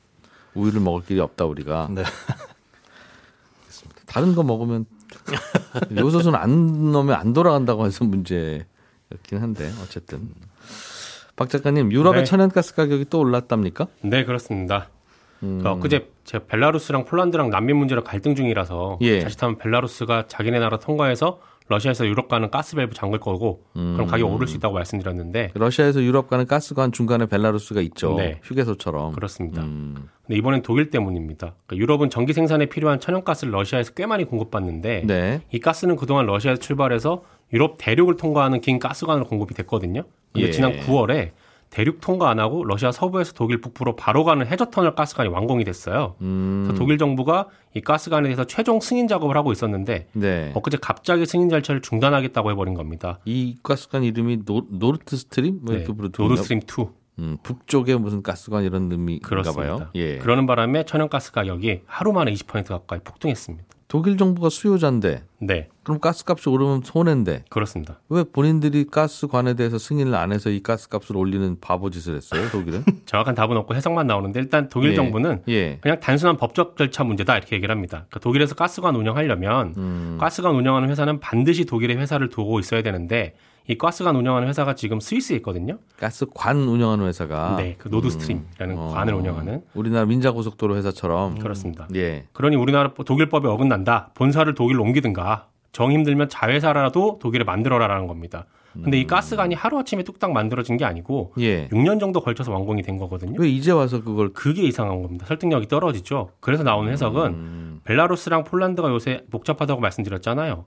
우유를 0.55 0.81
먹을 0.81 1.05
길이 1.05 1.21
없다 1.21 1.45
우리가. 1.45 1.89
네. 1.93 2.03
다른 4.07 4.35
거 4.35 4.43
먹으면 4.43 4.87
요소수는 5.97 6.39
안 6.39 6.91
넣으면 6.93 7.15
안 7.15 7.33
돌아간다고 7.33 7.87
해서 7.87 8.05
문제였긴 8.05 9.39
한데 9.39 9.71
어쨌든 9.83 10.31
박 11.37 11.49
작가님 11.49 11.93
유럽의 11.93 12.23
네. 12.23 12.25
천연가스 12.25 12.75
가격이 12.75 13.07
또 13.09 13.21
올랐답니까? 13.21 13.87
네, 14.03 14.25
그렇습니다. 14.25 14.89
음. 15.43 15.61
그 15.63 15.69
엊그제 15.69 16.11
제가 16.25 16.45
벨라루스랑 16.47 17.05
폴란드랑 17.05 17.51
난민 17.51 17.77
문제로 17.77 18.03
갈등 18.03 18.35
중이라서 18.35 18.99
예. 19.03 19.21
자칫하면 19.21 19.59
벨라루스가 19.59 20.27
자기네 20.29 20.59
나라 20.59 20.79
통과해서 20.79 21.41
러시아에서 21.71 22.05
유럽 22.07 22.29
가는 22.29 22.51
가스 22.51 22.75
밸브 22.75 22.95
잠글 22.95 23.21
거고 23.21 23.63
음. 23.77 23.95
그럼 23.95 24.09
가격 24.09 24.33
오를 24.33 24.49
수 24.49 24.57
있다고 24.57 24.75
말씀드렸는데 24.75 25.53
러시아에서 25.55 26.03
유럽 26.03 26.29
가는 26.29 26.45
가스관 26.45 26.91
중간에 26.91 27.27
벨라루스가 27.27 27.81
있죠. 27.83 28.15
네. 28.15 28.41
휴게소처럼. 28.43 29.13
그렇습니다. 29.13 29.63
음. 29.63 30.09
근데 30.27 30.37
이번엔 30.37 30.63
독일 30.63 30.91
때문입니다. 30.91 31.55
그러니까 31.67 31.77
유럽은 31.77 32.11
전기 32.11 32.33
생산에 32.33 32.67
필요한 32.67 32.99
천연가스를 32.99 33.53
러시아에서 33.53 33.93
꽤 33.93 34.05
많이 34.05 34.25
공급받는데 34.25 35.05
네. 35.07 35.43
이 35.53 35.61
가스는 35.61 35.95
그동안 35.95 36.27
러시아에서 36.27 36.61
출발해서 36.61 37.23
유럽 37.53 37.77
대륙을 37.79 38.17
통과하는 38.17 38.61
긴 38.61 38.81
가스관으로 38.81 39.27
공급이 39.27 39.55
됐거든요. 39.55 40.03
근데 40.33 40.49
예. 40.49 40.51
지난 40.51 40.73
9월에 40.81 41.31
대륙 41.71 42.01
통과 42.01 42.31
안 42.31 42.41
하고 42.41 42.65
러시아 42.65 42.91
서부에서 42.91 43.33
독일 43.33 43.61
북부로 43.61 43.95
바로 43.95 44.25
가는 44.25 44.45
해저 44.47 44.67
터널 44.67 44.95
가스관이 44.95 45.29
완공이 45.29 45.65
됐어요. 45.65 46.17
음. 46.21 46.65
그래서 46.65 46.79
독일 46.79 46.99
정부가 46.99 47.47
이 47.75 47.81
가스관에 47.81 48.25
대해서 48.25 48.45
최종 48.45 48.81
승인 48.81 49.07
작업을 49.07 49.37
하고 49.37 49.53
있었는데 49.53 50.09
네. 50.13 50.53
엊그제 50.55 50.79
갑자기 50.83 51.27
승인 51.27 51.49
절차를 51.49 51.81
중단하겠다고 51.81 52.51
해버린 52.51 52.75
겁니다. 52.75 53.21
이 53.25 53.57
가스관 53.63 54.03
이름이 54.03 54.45
노, 54.45 54.67
노르트 54.69 55.17
스트림 55.17 55.61
뭐 55.63 55.75
네, 55.77 55.85
부르더군요. 55.85 56.29
노드스트림 56.29 56.61
2 56.63 56.87
음, 57.21 57.37
북쪽에 57.43 57.97
무슨 57.97 58.23
가스관 58.23 58.65
이런 58.65 58.91
의미인가. 58.91 59.53
봐요. 59.53 59.89
예. 59.95 60.19
그러는 60.19 60.47
바람에 60.47 60.85
천연가스 60.85 61.33
가격이 61.33 61.83
하루 61.87 62.13
만에 62.13 62.33
20% 62.33 62.67
가까이 62.67 62.99
폭등했습니다. 63.01 63.67
독일 63.91 64.17
정부가 64.17 64.51
수요자인데 64.51 65.25
네, 65.41 65.69
그럼 65.83 65.99
가스값이 65.99 66.49
오르면 66.49 66.83
손해인데 66.85 67.43
그렇습니다. 67.49 67.99
왜 68.09 68.23
본인들이 68.23 68.87
가스관에 68.89 69.55
대해서 69.55 69.79
승인을 69.79 70.15
안 70.15 70.31
해서 70.31 70.49
이 70.49 70.63
가스값을 70.63 71.17
올리는 71.17 71.59
바보 71.61 71.91
짓을 71.91 72.15
했어요, 72.15 72.49
독일은? 72.53 72.85
정확한 73.07 73.35
답은 73.35 73.57
없고 73.57 73.75
해석만 73.75 74.07
나오는데 74.07 74.39
일단 74.39 74.69
독일 74.69 74.93
예. 74.93 74.95
정부는 74.95 75.43
예. 75.49 75.79
그냥 75.81 75.99
단순한 75.99 76.37
법적 76.37 76.77
절차 76.77 77.03
문제다 77.03 77.37
이렇게 77.37 77.57
얘기를 77.57 77.75
합니다. 77.75 78.07
그러니까 78.09 78.21
독일에서 78.21 78.55
가스관 78.55 78.95
운영하려면 78.95 79.75
음. 79.77 80.17
가스관 80.21 80.55
운영하는 80.55 80.89
회사는 80.89 81.19
반드시 81.19 81.65
독일에 81.65 81.97
회사를 81.97 82.29
두고 82.29 82.61
있어야 82.61 82.83
되는데 82.83 83.35
이 83.69 83.79
가스관 83.79 84.17
운영하는 84.17 84.49
회사가 84.49 84.75
지금 84.75 85.01
스위스에 85.01 85.37
있거든요. 85.37 85.79
가스관 85.99 86.57
운영하는 86.57 87.07
회사가 87.07 87.57
네, 87.57 87.77
그 87.79 87.89
노드스트림이라는 87.89 88.79
어, 88.79 88.89
관을 88.89 89.15
운영하는 89.15 89.63
우리나라 89.75 90.07
민자 90.07 90.33
고속도로 90.33 90.77
회사처럼 90.77 91.39
그렇습니다. 91.39 91.87
예. 91.95 92.27
그러니 92.33 92.57
우리나라 92.57 92.93
독일법에 92.95 93.49
어긋난다. 93.49 94.11
본사를 94.15 94.53
독일로 94.55 94.83
옮기든가 94.83 95.49
정 95.73 95.93
힘들면 95.93 96.29
자회사라도 96.29 97.19
독일에 97.21 97.45
만들어라라는 97.45 98.07
겁니다. 98.07 98.47
근데 98.73 99.01
이 99.01 99.07
가스관이 99.07 99.55
하루아침에 99.57 100.05
뚝딱 100.05 100.33
만들어진 100.33 100.77
게 100.77 100.85
아니고 100.85 101.33
예. 101.41 101.69
6년 101.69 101.99
정도 101.99 102.21
걸쳐서 102.21 102.53
완공이 102.53 102.83
된 102.83 102.99
거거든요. 102.99 103.35
왜 103.39 103.49
이제 103.49 103.73
와서 103.73 104.03
그걸 104.03 104.33
그게 104.33 104.63
이상한 104.63 105.03
겁니다. 105.03 105.27
설득력이 105.27 105.67
떨어지죠. 105.67 106.31
그래서 106.39 106.63
나오는 106.63 106.91
해석은 106.93 107.33
음, 107.33 107.81
벨라루스랑 107.85 108.45
폴란드가 108.45 108.91
요새 108.91 109.25
복잡하다고 109.31 109.81
말씀드렸잖아요. 109.81 110.67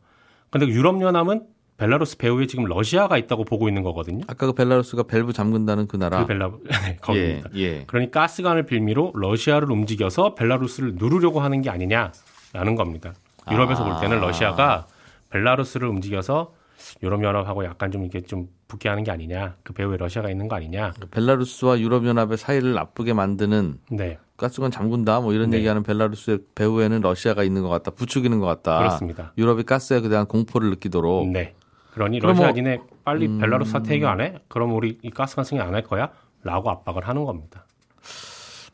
근데 0.50 0.68
유럽 0.68 1.02
연합은 1.02 1.44
벨라루스 1.78 2.18
배후에 2.18 2.48
지금 2.48 2.66
러시아가 2.66 3.18
있다고 3.18 3.46
보고 3.46 3.68
있는 3.68 3.84
거거든요. 3.84 4.24
아까 4.28 4.46
그 4.46 4.54
벨라루스가 4.54 5.04
밸브 5.04 5.34
잠근다는 5.34 5.88
그 5.88 5.98
나라 5.98 6.20
그 6.22 6.28
벨라 6.28 6.52
네, 6.86 6.98
거기입니다. 7.02 7.50
예. 7.56 7.62
예. 7.62 7.84
그러니 7.88 8.12
가스관을 8.12 8.66
빌미로 8.66 9.12
러시아를 9.16 9.72
움직여서 9.72 10.36
벨라루스를 10.36 10.96
누르려고 10.96 11.42
하는 11.42 11.62
게 11.62 11.70
아니냐라는 11.70 12.76
겁니다. 12.76 13.14
유럽에서 13.52 13.84
볼 13.84 14.00
때는 14.00 14.20
아. 14.20 14.22
러시아가 14.22 14.88
벨라루스를 15.30 15.88
움직여서 15.88 16.54
유럽 17.02 17.24
연합하고 17.24 17.66
약간 17.66 17.92
좀 17.92 18.06
이게 18.06 18.22
좀 18.22 18.48
붙게 18.68 18.90
하는 18.90 19.04
게 19.04 19.12
아니냐. 19.12 19.56
그 19.64 19.74
배후에 19.74 19.98
러시아가 19.98 20.30
있는 20.30 20.48
거 20.48 20.56
아니냐. 20.56 20.94
벨라루스와 21.12 21.80
유럽 21.80 22.06
연합의 22.06 22.38
사이를 22.38 22.74
나쁘게 22.74 23.14
만드는 23.14 23.80
네, 23.92 24.18
가스관 24.38 24.72
잠근다 24.72 25.22
뭐 25.22 25.34
이런 25.34 25.50
네. 25.52 25.58
얘기하는 25.58 25.84
벨라루스의 25.84 26.40
배후에는 26.56 27.02
러시아가 27.02 27.44
있는 27.44 27.62
것 27.62 27.70
같다. 27.70 27.92
부추기는 27.92 28.40
것 28.40 28.46
같다. 28.46 28.78
그렇습니다. 28.80 29.34
유럽이 29.38 29.64
가스에 29.64 30.02
대한 30.02 30.26
공포를 30.26 30.70
느끼도록 30.72 31.30
네. 31.30 31.56
그러니 31.94 32.20
그럼 32.20 32.36
러시아 32.38 32.52
뭐- 32.52 32.88
빨리 33.04 33.28
벨라루스 33.38 33.72
사태 33.72 33.94
해결 33.96 34.10
안 34.10 34.22
해? 34.22 34.36
그럼 34.48 34.74
우리 34.76 34.98
이 35.02 35.10
가스관 35.10 35.46
승인 35.46 35.62
안할 35.62 35.84
거야? 35.84 36.10
라고 36.44 36.70
압박을 36.70 37.08
하는 37.08 37.24
겁니다. 37.26 37.66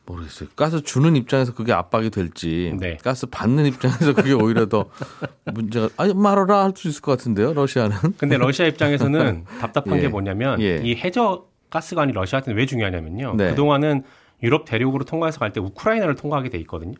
모르겠어요. 0.06 0.48
가스 0.56 0.82
주는 0.82 1.14
입장에서 1.14 1.54
그게 1.54 1.72
압박이 1.72 2.10
될지, 2.10 2.74
네. 2.80 2.96
가스 2.96 3.26
받는 3.26 3.66
입장에서 3.66 4.12
그게 4.14 4.32
오히려 4.32 4.66
더 4.66 4.86
문제가 5.54 5.88
아니 5.96 6.14
말아라 6.14 6.64
할 6.64 6.72
수 6.74 6.88
있을 6.88 7.02
것 7.02 7.12
같은데요. 7.16 7.52
러시아는 7.54 7.96
근데 8.18 8.36
러시아 8.36 8.66
입장에서는 8.66 9.44
답답한 9.60 9.98
예. 9.98 10.02
게 10.02 10.08
뭐냐면 10.08 10.60
예. 10.60 10.80
이 10.82 10.96
해저 10.96 11.46
가스관이 11.68 12.12
러시아한테는 12.12 12.58
왜 12.58 12.66
중요하냐면요. 12.66 13.34
네. 13.36 13.50
그 13.50 13.54
동안은 13.54 14.02
유럽 14.42 14.64
대륙으로 14.64 15.04
통과해서 15.04 15.38
갈 15.38 15.52
때 15.52 15.60
우크라이나를 15.60 16.16
통과하게 16.16 16.48
돼 16.48 16.58
있거든요. 16.60 16.94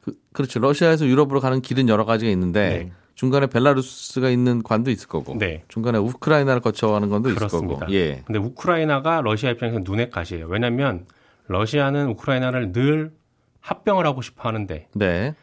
그, 0.00 0.14
그렇죠. 0.32 0.60
러시아에서 0.60 1.04
유럽으로 1.06 1.40
가는 1.40 1.60
길은 1.60 1.88
여러 1.90 2.06
가지가 2.06 2.30
있는데 2.30 2.68
네. 2.84 2.92
중간에 3.20 3.48
벨라루스가 3.48 4.30
있는 4.30 4.62
관도 4.62 4.90
있을 4.90 5.06
거고, 5.06 5.36
네. 5.36 5.62
중간에 5.68 5.98
우크라이나를 5.98 6.62
거쳐가는 6.62 7.10
건도 7.10 7.28
있을 7.28 7.36
그렇습니다. 7.36 7.80
거고, 7.80 7.92
예, 7.92 8.22
근데 8.24 8.38
우크라이나가 8.38 9.20
러시아 9.20 9.50
입장에서 9.50 9.80
눈에 9.84 10.08
가시예요. 10.08 10.46
왜냐하면 10.46 11.04
러시아는 11.46 12.08
우크라이나를 12.08 12.72
늘 12.72 13.12
합병을 13.60 14.06
하고 14.06 14.22
싶어 14.22 14.48
하는데 14.48 14.88
네, 14.94 15.34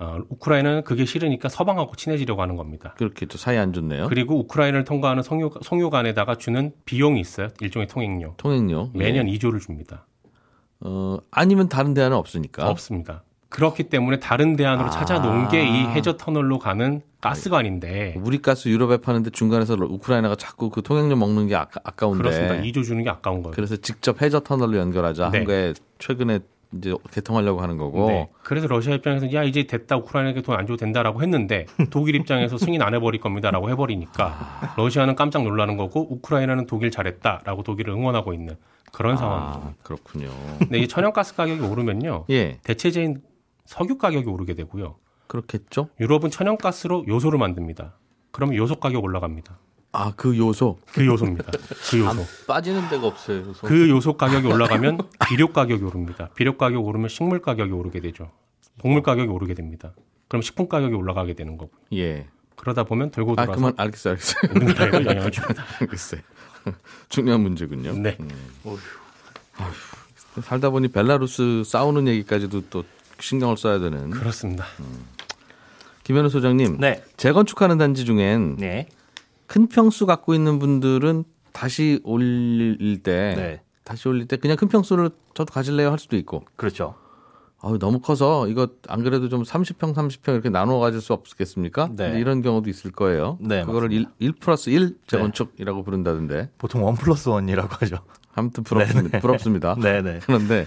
어, 0.00 0.18
우크라이나는 0.28 0.82
그게 0.82 1.04
싫으니까 1.04 1.48
서방하고 1.48 1.94
친해지려고 1.94 2.42
하는 2.42 2.56
겁니다. 2.56 2.94
그렇게 2.98 3.26
또 3.26 3.38
사이 3.38 3.56
안 3.58 3.72
좋네요. 3.72 4.08
그리고 4.08 4.36
우크라이나를 4.40 4.82
통과하는 4.84 5.22
송유, 5.22 5.50
송유관에다가 5.62 6.34
주는 6.34 6.72
비용이 6.84 7.20
있어요. 7.20 7.46
일종의 7.60 7.86
통행료. 7.86 8.34
통행료 8.38 8.90
매년 8.92 9.28
예. 9.28 9.34
2조를 9.34 9.60
줍니다. 9.60 10.04
어, 10.80 11.18
아니면 11.30 11.68
다른 11.68 11.94
대안은 11.94 12.16
없으니까. 12.16 12.68
없습니다. 12.68 13.22
그렇기 13.50 13.84
때문에 13.84 14.18
다른 14.18 14.56
대안으로 14.56 14.88
아. 14.88 14.90
찾아놓은 14.90 15.46
게 15.48 15.62
이 15.64 15.86
해저 15.94 16.16
터널로 16.16 16.58
가는 16.58 17.02
가스관인데 17.20 18.14
우리 18.18 18.40
가스 18.42 18.68
유럽에 18.68 18.98
파는데 18.98 19.30
중간에서 19.30 19.74
우크라이나가 19.74 20.34
자꾸 20.36 20.70
그 20.70 20.82
통행료 20.82 21.16
먹는 21.16 21.46
게 21.48 21.54
아까, 21.56 21.80
아까운데. 21.84 22.22
그렇습니다. 22.22 22.54
2조 22.56 22.84
주는 22.84 23.02
게 23.04 23.10
아까운 23.10 23.42
거예요. 23.42 23.54
그래서 23.54 23.76
직접 23.76 24.22
해저 24.22 24.40
터널로 24.40 24.76
연결하자 24.78 25.30
네. 25.30 25.38
한 25.38 25.46
거에 25.46 25.74
최근에 25.98 26.40
이제 26.76 26.94
개통하려고 27.12 27.60
하는 27.60 27.76
거고. 27.78 28.08
네. 28.08 28.28
그래서 28.44 28.68
러시아 28.68 28.94
입장에서 28.94 29.32
야 29.32 29.42
이제 29.42 29.64
됐다 29.66 29.96
우크라이나에게 29.96 30.42
돈 30.42 30.54
안 30.56 30.66
줘도 30.66 30.76
된다라고 30.76 31.20
했는데 31.22 31.66
독일 31.90 32.14
입장에서 32.14 32.56
승인 32.58 32.80
안 32.82 32.94
해버릴 32.94 33.20
겁니다라고 33.20 33.66
아. 33.66 33.70
해버리니까 33.70 34.74
러시아는 34.76 35.14
깜짝 35.16 35.42
놀라는 35.42 35.76
거고 35.76 36.06
우크라이나는 36.14 36.66
독일 36.66 36.90
잘했다라고 36.90 37.62
독일을 37.64 37.92
응원하고 37.92 38.32
있는 38.32 38.56
그런 38.92 39.16
상황입니다. 39.16 39.68
아, 39.68 39.74
그렇군요. 39.82 40.28
근데 40.58 40.78
이 40.78 40.88
천연가스 40.88 41.34
가격이 41.36 41.60
오르면요 41.60 42.24
예, 42.30 42.58
대체제인 42.64 43.20
석유 43.66 43.98
가격이 43.98 44.28
오르게 44.28 44.54
되고요. 44.54 44.96
그렇겠죠. 45.30 45.90
유럽은 46.00 46.30
천연가스로 46.30 47.04
요소를 47.06 47.38
만듭니다. 47.38 47.94
그러면 48.32 48.56
요소 48.56 48.80
가격 48.80 49.04
올라갑니다. 49.04 49.58
아, 49.92 50.12
그 50.16 50.36
요소. 50.36 50.78
그 50.92 51.06
요소입니다. 51.06 51.52
그 51.88 52.00
요소. 52.00 52.24
빠지는 52.48 52.88
데가 52.88 53.06
없어요. 53.06 53.42
그래서 53.42 53.66
그 53.66 53.88
요소 53.88 54.16
가격이 54.16 54.48
올라가면 54.48 54.98
비료 55.28 55.52
가격이 55.52 55.84
오릅니다. 55.84 56.30
비료 56.34 56.56
가격 56.56 56.84
오르면 56.84 57.08
식물 57.08 57.40
가격이 57.40 57.70
오르게 57.72 58.00
되죠. 58.00 58.32
곡물 58.80 59.02
가격이 59.02 59.28
오르게 59.28 59.54
됩니다. 59.54 59.94
그럼 60.26 60.42
식품 60.42 60.68
가격이 60.68 60.94
올라가게 60.94 61.34
되는 61.34 61.56
거고. 61.56 61.70
예. 61.92 62.26
그러다 62.56 62.82
보면 62.82 63.12
돌고 63.12 63.34
아, 63.36 63.46
돌아서 63.46 63.52
그만, 63.52 63.72
알겠어요, 63.76 64.12
알겠어요. 64.12 64.52
우리나라에도 64.54 65.04
영향을 65.10 65.30
줍니다. 65.30 65.64
알겠어요. 65.80 66.20
중요한 67.08 67.40
문제군요. 67.42 67.92
네. 67.92 68.18
살다 70.42 70.70
보니 70.70 70.88
벨라루스 70.88 71.62
싸우는 71.64 72.08
얘기까지도 72.08 72.62
또 72.68 72.84
신경을 73.20 73.56
써야 73.56 73.78
되는. 73.78 74.10
그렇습니다. 74.10 74.64
김현우 76.10 76.28
소장님. 76.28 76.78
네. 76.80 77.04
재건축하는 77.16 77.78
단지 77.78 78.04
중엔 78.04 78.56
네. 78.56 78.88
큰 79.46 79.68
평수 79.68 80.06
갖고 80.06 80.34
있는 80.34 80.58
분들은 80.58 81.22
다시 81.52 82.00
올릴 82.02 83.00
때 83.04 83.34
네. 83.36 83.62
다시 83.84 84.08
올릴 84.08 84.26
때 84.26 84.36
그냥 84.36 84.56
큰 84.56 84.66
평수를 84.66 85.10
저도 85.34 85.52
가질래요 85.52 85.88
할 85.88 86.00
수도 86.00 86.16
있고 86.16 86.44
그렇죠. 86.56 86.96
아유, 87.62 87.78
너무 87.78 88.00
커서 88.00 88.48
이거 88.48 88.70
안 88.88 89.04
그래도 89.04 89.28
좀 89.28 89.44
30평 89.44 89.94
30평 89.94 90.32
이렇게 90.32 90.48
나눠 90.48 90.80
가질 90.80 91.00
수 91.00 91.12
없겠습니까? 91.12 91.90
네. 91.94 92.18
이런 92.18 92.42
경우도 92.42 92.68
있을 92.68 92.90
거예요. 92.90 93.38
네, 93.40 93.64
그거를 93.64 93.92
1, 93.92 94.06
1 94.18 94.32
플러스 94.32 94.70
1 94.70 94.96
재건축이라고 95.06 95.84
부른다던데. 95.84 96.50
보통 96.58 96.84
원 96.84 96.96
플러스 96.96 97.28
원이라고 97.28 97.68
하죠. 97.82 97.98
아무튼 98.34 98.64
부럽습니다. 98.64 99.20
부럽습니다. 99.20 99.76
네네. 99.76 100.20
그런데 100.24 100.66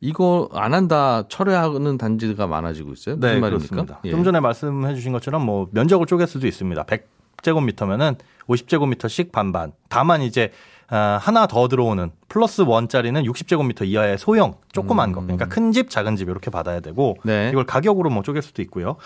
이거 0.00 0.48
안 0.52 0.74
한다 0.74 1.24
철회하는 1.28 1.98
단지가 1.98 2.46
많아지고 2.46 2.92
있어요. 2.92 3.16
무슨 3.16 3.20
네, 3.34 3.40
말입니까? 3.40 3.68
그렇습니다. 3.68 4.00
예. 4.04 4.10
좀 4.10 4.24
전에 4.24 4.40
말씀해 4.40 4.94
주신 4.94 5.12
것처럼 5.12 5.44
뭐 5.44 5.68
면적을 5.70 6.06
쪼갤 6.06 6.26
수도 6.26 6.46
있습니다. 6.46 6.84
100제곱미터면은 6.84 8.16
50제곱미터씩 8.46 9.32
반반. 9.32 9.72
다만 9.88 10.22
이제 10.22 10.52
아, 10.88 11.18
하나 11.20 11.46
더 11.46 11.66
들어오는 11.66 12.12
플러스 12.28 12.62
원짜리는 12.62 13.20
60제곱미터 13.22 13.86
이하의 13.86 14.18
소형 14.18 14.54
조그만 14.72 15.12
거. 15.12 15.20
그러니까 15.20 15.46
큰 15.46 15.72
집, 15.72 15.90
작은 15.90 16.16
집 16.16 16.28
이렇게 16.28 16.50
받아야 16.50 16.80
되고 16.80 17.16
음. 17.22 17.26
네. 17.26 17.50
이걸 17.50 17.64
가격으로 17.64 18.10
뭐 18.10 18.22
쪼갤 18.22 18.42
수도 18.42 18.62
있고요. 18.62 18.96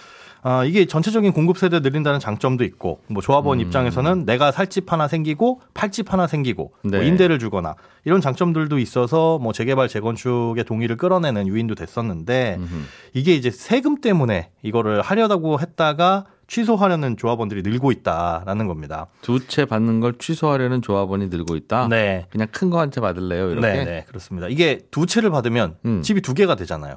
아, 0.42 0.64
이게 0.64 0.86
전체적인 0.86 1.32
공급 1.32 1.58
세대 1.58 1.80
늘린다는 1.80 2.18
장점도 2.20 2.64
있고 2.64 3.00
뭐 3.08 3.22
조합원 3.22 3.58
음. 3.58 3.64
입장에서는 3.66 4.24
내가 4.24 4.52
살 4.52 4.66
집 4.70 4.92
하나 4.92 5.08
생기고 5.08 5.60
팔집 5.74 6.12
하나 6.12 6.26
생기고 6.28 6.72
뭐 6.82 6.90
네. 7.00 7.06
임대를 7.06 7.38
주거나 7.40 7.74
이런 8.04 8.20
장점들도 8.20 8.78
있어서 8.78 9.38
뭐 9.38 9.52
재개발 9.52 9.88
재건축의 9.88 10.64
동의를 10.64 10.96
끌어내는 10.96 11.48
유인도 11.48 11.74
됐었는데 11.74 12.56
음흠. 12.58 12.74
이게 13.14 13.34
이제 13.34 13.50
세금 13.50 14.00
때문에 14.00 14.50
이거를 14.62 15.02
하려다고 15.02 15.58
했다가 15.60 16.26
취소하려는 16.46 17.16
조합원들이 17.16 17.62
늘고 17.62 17.92
있다라는 17.92 18.66
겁니다. 18.66 19.06
두 19.22 19.38
채 19.46 19.64
받는 19.64 20.00
걸 20.00 20.14
취소하려는 20.18 20.82
조합원이 20.82 21.28
늘고 21.28 21.54
있다. 21.56 21.86
네. 21.88 22.26
그냥 22.30 22.48
큰 22.50 22.70
거 22.70 22.78
한 22.78 22.90
채 22.90 23.00
받을래요. 23.00 23.50
이렇게. 23.52 23.66
네, 23.68 23.84
네, 23.84 24.04
그렇습니다. 24.08 24.48
이게 24.48 24.80
두 24.90 25.06
채를 25.06 25.30
받으면 25.30 25.76
음. 25.84 26.02
집이 26.02 26.20
두 26.22 26.34
개가 26.34 26.56
되잖아요. 26.56 26.96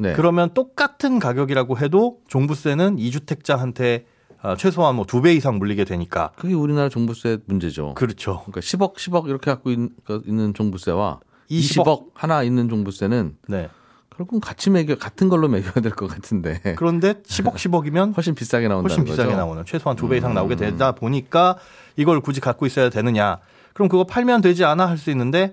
네. 0.00 0.12
그러면 0.14 0.52
똑같은 0.54 1.18
가격이라고 1.18 1.78
해도 1.78 2.18
종부세는 2.28 2.98
이주택자한테 2.98 4.06
아, 4.42 4.56
최소한 4.56 4.94
뭐 4.96 5.04
두 5.04 5.20
배 5.20 5.34
이상 5.34 5.58
물리게 5.58 5.84
되니까. 5.84 6.32
그게 6.36 6.54
우리나라 6.54 6.88
종부세 6.88 7.38
문제죠. 7.46 7.94
그렇죠. 7.94 8.42
그러니까 8.46 8.60
10억, 8.60 8.94
10억 8.96 9.28
이렇게 9.28 9.50
갖고 9.50 9.70
있, 9.70 9.78
는 10.26 10.54
종부세와 10.54 11.20
20억. 11.50 11.84
20억 11.84 12.06
하나 12.14 12.42
있는 12.42 12.68
종부세는 12.70 13.36
네. 13.48 13.68
결국은 14.16 14.40
같이 14.40 14.70
매겨 14.70 14.96
같은 14.96 15.28
걸로 15.28 15.48
매겨야 15.48 15.74
될 15.82 15.92
것 15.92 16.06
같은데 16.06 16.60
그런데 16.76 17.14
10억, 17.22 17.54
10억이면 17.54 18.14
훨씬 18.16 18.34
비싸게 18.34 18.68
나온다는 18.68 18.90
훨씬 18.90 19.04
비싸게 19.04 19.24
거죠. 19.30 19.36
음. 19.36 19.38
나오는 19.38 19.64
최소한 19.66 19.96
두 19.96 20.08
배 20.08 20.16
이상 20.18 20.32
나오게 20.34 20.56
되다 20.56 20.92
보니까 20.92 21.56
이걸 21.96 22.20
굳이 22.20 22.40
갖고 22.40 22.64
있어야 22.66 22.88
되느냐. 22.90 23.38
그럼 23.74 23.88
그거 23.88 24.04
팔면 24.04 24.40
되지 24.40 24.64
않아 24.64 24.86
할 24.88 24.96
수 24.98 25.10
있는데 25.10 25.52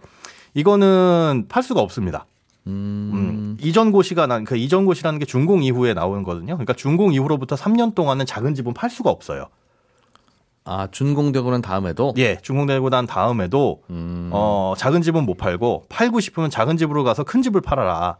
이거는 0.54 1.46
팔 1.50 1.62
수가 1.64 1.82
없습니다. 1.82 2.26
음, 2.68 3.58
이전 3.62 3.92
고시가 3.92 4.28
난, 4.28 4.44
그 4.44 4.58
이전 4.58 4.86
고시라는 4.86 5.20
게 5.20 5.26
준공 5.26 5.64
이후에 5.64 5.94
나오는 5.94 6.24
거거든요. 6.24 6.54
그러니까 6.56 6.74
준공 6.74 7.14
이후로부터 7.14 7.56
3년 7.56 7.96
동안은 7.96 8.26
작은 8.26 8.54
집은 8.56 8.74
팔 8.74 8.90
수가 8.90 9.10
없어요. 9.10 9.48
아 10.66 10.88
준공되고 10.92 11.50
난 11.50 11.62
다음에도 11.62 12.14
예, 12.18 12.38
준공되고 12.42 12.90
난 12.90 13.08
다음에도 13.08 13.84
음. 13.90 14.30
어, 14.34 14.74
작은 14.78 15.02
집은 15.02 15.26
못 15.26 15.36
팔고 15.38 15.86
팔고 15.88 16.20
싶으면 16.20 16.50
작은 16.50 16.76
집으로 16.78 17.04
가서 17.06 17.24
큰 17.24 17.42
집을 17.42 17.62
팔아라. 17.62 18.18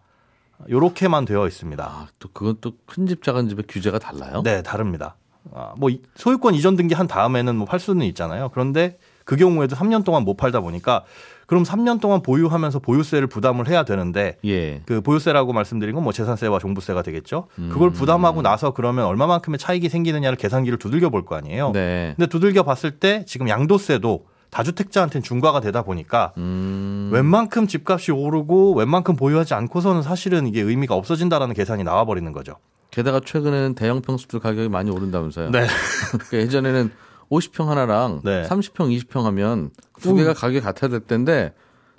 요렇게만 0.70 1.26
되어 1.26 1.46
있습니다. 1.46 1.84
아, 1.86 2.08
또 2.20 2.30
그건 2.34 2.58
또 2.62 2.72
큰 2.88 3.06
집 3.06 3.22
작은 3.22 3.48
집의 3.50 3.66
규제가 3.68 4.00
달라요? 4.00 4.42
네, 4.44 4.64
다릅니다. 4.64 5.16
아, 5.54 5.74
뭐 5.78 5.90
이- 5.90 6.02
소유권 6.16 6.56
이전 6.56 6.76
등기한 6.76 7.06
다음에는 7.08 7.56
뭐 7.58 7.66
팔 7.68 7.80
수는 7.80 8.06
있잖아요. 8.08 8.50
그런데 8.54 8.98
그 9.26 9.36
경우에도 9.36 9.76
3년 9.76 10.04
동안 10.06 10.24
못 10.24 10.36
팔다 10.38 10.62
보니까 10.62 11.04
그럼 11.48 11.64
3년 11.64 12.00
동안 12.00 12.22
보유하면서 12.22 12.80
보유세를 12.80 13.28
부담을 13.28 13.68
해야 13.70 13.84
되는데 13.84 14.38
예. 14.46 14.82
그 14.86 15.02
보유세라고 15.02 15.54
말씀드린 15.54 15.96
건 15.96 16.04
뭐 16.04 16.14
재산세와 16.14 16.60
종부세가 16.60 17.02
되겠죠. 17.02 17.48
음. 17.58 17.70
그걸 17.74 17.90
부담하고 17.92 18.42
나서 18.44 18.72
그러면 18.72 19.06
얼마만큼의 19.06 19.58
차익이 19.58 19.90
생기느냐를 19.90 20.38
계산기를 20.38 20.78
두들겨 20.78 21.10
볼 21.10 21.24
거 21.26 21.36
아니에요. 21.36 21.72
네. 21.72 22.14
근데 22.16 22.28
두들겨 22.30 22.64
봤을 22.64 22.92
때 23.00 23.24
지금 23.26 23.50
양도세도 23.50 24.26
다주택자한테는 24.50 25.24
중과가 25.24 25.60
되다 25.62 25.82
보니까 25.84 26.34
음. 26.38 27.10
웬만큼 27.12 27.68
집값이 27.68 28.12
오르고 28.12 28.76
웬만큼 28.76 29.16
보유하지 29.16 29.54
않고서는 29.56 30.02
사실은 30.04 30.48
이게 30.48 30.62
의미가 30.62 30.96
없어진다라는 30.96 31.54
계산이 31.56 31.84
나와 31.84 32.06
버리는 32.06 32.32
거죠. 32.32 32.54
게다가 32.92 33.20
최근에는 33.24 33.76
대형 33.76 34.02
평수들 34.02 34.40
가격이 34.40 34.70
많이 34.70 34.90
오른다면서요. 34.92 35.50
네. 35.52 35.66
그러니까 36.12 36.38
예전에는 36.38 36.92
50평 37.32 37.66
하나랑 37.66 38.22
네. 38.24 38.44
30평, 38.44 38.96
20평 38.98 39.24
하면 39.24 39.72
두 40.02 40.16
개가 40.16 40.34
가격이 40.34 40.62
같아야 40.62 40.90
될 40.90 41.02
텐데 41.02 41.54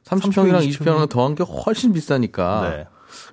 30평이랑 0.04 0.60
30평, 0.60 0.68
20평은 0.78 1.08
더한 1.10 1.34
게 1.34 1.44
훨씬 1.44 1.92
비싸니까 1.92 2.70
네. 2.70 2.86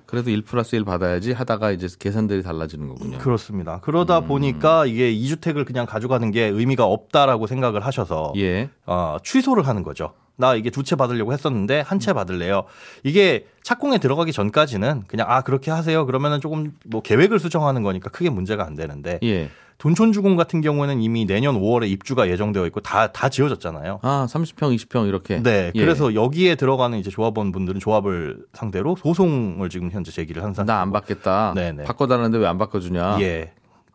그래도 0.06 0.30
1 0.30 0.42
플러스 0.42 0.74
1 0.76 0.84
받아야지 0.84 1.32
하다가 1.32 1.70
이제 1.70 1.86
계산들이 1.98 2.42
달라지는 2.42 2.88
거군요. 2.88 3.18
그렇습니다. 3.18 3.80
그러다 3.82 4.20
음. 4.20 4.26
보니까 4.28 4.86
이게 4.86 5.10
이주택을 5.10 5.64
그냥 5.64 5.84
가져가는 5.86 6.30
게 6.30 6.44
의미가 6.46 6.84
없다라고 6.84 7.46
생각을 7.46 7.84
하셔서 7.84 8.32
예. 8.36 8.70
어, 8.86 9.16
취소를 9.22 9.66
하는 9.66 9.82
거죠. 9.82 10.12
나 10.38 10.54
이게 10.54 10.68
두 10.70 10.82
채 10.82 10.96
받으려고 10.96 11.32
했었는데 11.32 11.80
한 11.80 11.98
채 11.98 12.12
받을래요. 12.12 12.64
이게 13.04 13.46
착공에 13.62 13.98
들어가기 13.98 14.32
전까지는 14.32 15.04
그냥 15.08 15.26
아 15.30 15.40
그렇게 15.42 15.70
하세요. 15.70 16.04
그러면은 16.06 16.40
조금 16.40 16.72
뭐 16.86 17.00
계획을 17.02 17.38
수정하는 17.38 17.82
거니까 17.82 18.10
크게 18.10 18.28
문제가 18.30 18.64
안 18.64 18.74
되는데 18.76 19.18
예. 19.22 19.50
돈촌주공 19.78 20.36
같은 20.36 20.60
경우에는 20.62 21.00
이미 21.02 21.26
내년 21.26 21.60
5월에 21.60 21.88
입주가 21.90 22.28
예정되어 22.28 22.66
있고 22.66 22.80
다 22.80 23.12
다 23.12 23.28
지어졌잖아요. 23.28 24.00
아, 24.02 24.26
30평, 24.28 24.74
20평 24.76 25.06
이렇게. 25.08 25.42
네, 25.42 25.70
예. 25.74 25.80
그래서 25.80 26.14
여기에 26.14 26.54
들어가는 26.56 26.98
이제 26.98 27.10
조합원 27.10 27.52
분들은 27.52 27.80
조합을 27.80 28.38
상대로 28.52 28.96
소송을 28.96 29.68
지금 29.68 29.90
현재 29.90 30.10
제기를 30.10 30.42
한 30.42 30.54
상태. 30.54 30.72
나안 30.72 30.92
받겠다. 30.92 31.52
네네. 31.54 31.84
바꿔달라는데 31.84 32.38
왜 32.38 32.46
안 32.46 32.58
바꿔주냐. 32.58 33.18
예. 33.20 33.52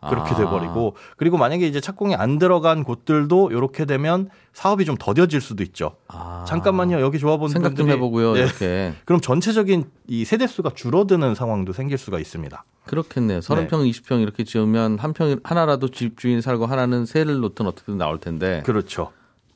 그렇게 0.09 0.31
아. 0.33 0.35
돼버리고 0.35 0.95
그리고 1.15 1.37
만약에 1.37 1.67
이제 1.67 1.79
착공이 1.79 2.15
안 2.15 2.39
들어간 2.39 2.83
곳들도 2.83 3.51
이렇게 3.51 3.85
되면 3.85 4.29
사업이 4.53 4.83
좀 4.85 4.95
더뎌질 4.97 5.41
수도 5.41 5.61
있죠. 5.63 5.95
아. 6.07 6.43
잠깐만요, 6.47 6.99
여기 7.01 7.19
조합원분들이 7.19 7.53
생각 7.63 7.75
좀 7.77 7.89
해보고요. 7.89 8.33
네. 8.33 8.39
이렇게. 8.41 8.93
그럼 9.05 9.21
전체적인 9.21 9.85
이 10.07 10.25
세대 10.25 10.47
수가 10.47 10.71
줄어드는 10.73 11.35
상황도 11.35 11.73
생길 11.73 11.99
수가 11.99 12.17
있습니다. 12.19 12.63
그렇겠네요. 12.85 13.39
30평, 13.39 13.89
20평 13.89 14.21
이렇게 14.21 14.43
지으면 14.43 14.97
한 14.99 15.13
평, 15.13 15.39
하나라도 15.43 15.89
집주인이 15.89 16.41
살고 16.41 16.65
하나는 16.65 17.05
세를 17.05 17.39
놓든 17.39 17.65
어떻게든 17.67 17.97
나올 17.97 18.19
텐데. 18.19 18.61
그렇죠. 18.65 19.11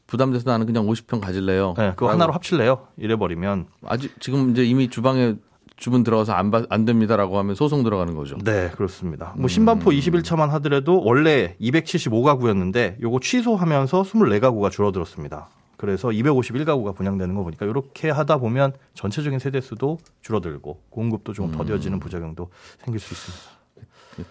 부담돼서 0.08 0.50
나는 0.50 0.66
그냥 0.68 0.86
50평 0.86 1.20
가질래요. 1.20 1.74
네, 1.78 1.90
그거. 1.92 2.10
하나로 2.12 2.32
합칠래요. 2.34 2.88
이래 2.98 3.16
버리면 3.16 3.66
아직 3.86 4.14
지금 4.20 4.52
이제 4.52 4.64
이미 4.64 4.88
주방에 4.90 5.36
주문 5.78 6.04
들어가서 6.04 6.32
안, 6.32 6.52
받- 6.52 6.66
안 6.70 6.86
됩니다라고 6.86 7.38
하면 7.40 7.56
소송 7.56 7.84
들어가는 7.84 8.16
거죠. 8.16 8.38
네, 8.44 8.70
그렇습니다. 8.76 9.34
음. 9.36 9.42
뭐 9.42 9.48
신반포 9.50 9.90
21차만 9.92 10.48
하더라도 10.52 11.02
원래 11.04 11.56
275가구였는데 11.60 13.02
요거 13.02 13.20
취소하면서 13.22 14.04
24가구가 14.04 14.72
줄어들었습니다. 14.72 15.50
그래서 15.78 16.10
251가구가 16.10 16.96
분양되는 16.96 17.36
거 17.36 17.44
보니까 17.44 17.66
이렇게 17.66 18.10
하다 18.10 18.38
보면 18.38 18.74
전체적인 18.94 19.40
세대 19.40 19.62
수도 19.62 20.00
줄어들고 20.22 20.82
공급도 20.90 21.34
좀 21.34 21.52
음. 21.52 21.52
더뎌지는 21.52 22.00
부작용도 22.00 22.50
생길 22.84 23.00
수 23.00 23.14
있습니다. 23.14 23.56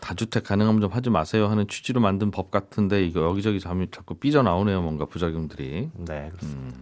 다주택 0.01 0.45
가능하면 0.45 0.81
좀 0.81 0.93
하지 0.93 1.11
마세요 1.11 1.47
하는 1.47 1.69
취지로 1.69 2.01
만든 2.01 2.31
법 2.31 2.51
같은데 2.51 3.05
이거 3.05 3.23
여기저기 3.23 3.61
자꾸, 3.61 3.87
자꾸 3.91 4.15
삐져 4.15 4.43
나오네요 4.43 4.81
뭔가 4.81 5.05
부작용들이. 5.05 5.91
네, 5.95 6.31
그렇습니다. 6.31 6.79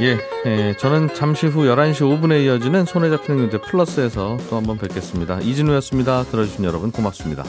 예, 0.00 0.18
예, 0.46 0.74
저는 0.78 1.14
잠시 1.14 1.46
후 1.46 1.60
11시 1.64 2.00
5분에 2.00 2.44
이어지는 2.44 2.86
손에 2.86 3.10
잡히는 3.10 3.38
경제 3.38 3.60
플러스에서 3.60 4.38
또 4.48 4.56
한번 4.56 4.78
뵙겠습니다. 4.78 5.40
이진우였습니다. 5.40 6.24
들어주신 6.24 6.64
여러분 6.64 6.90
고맙습니다. 6.90 7.44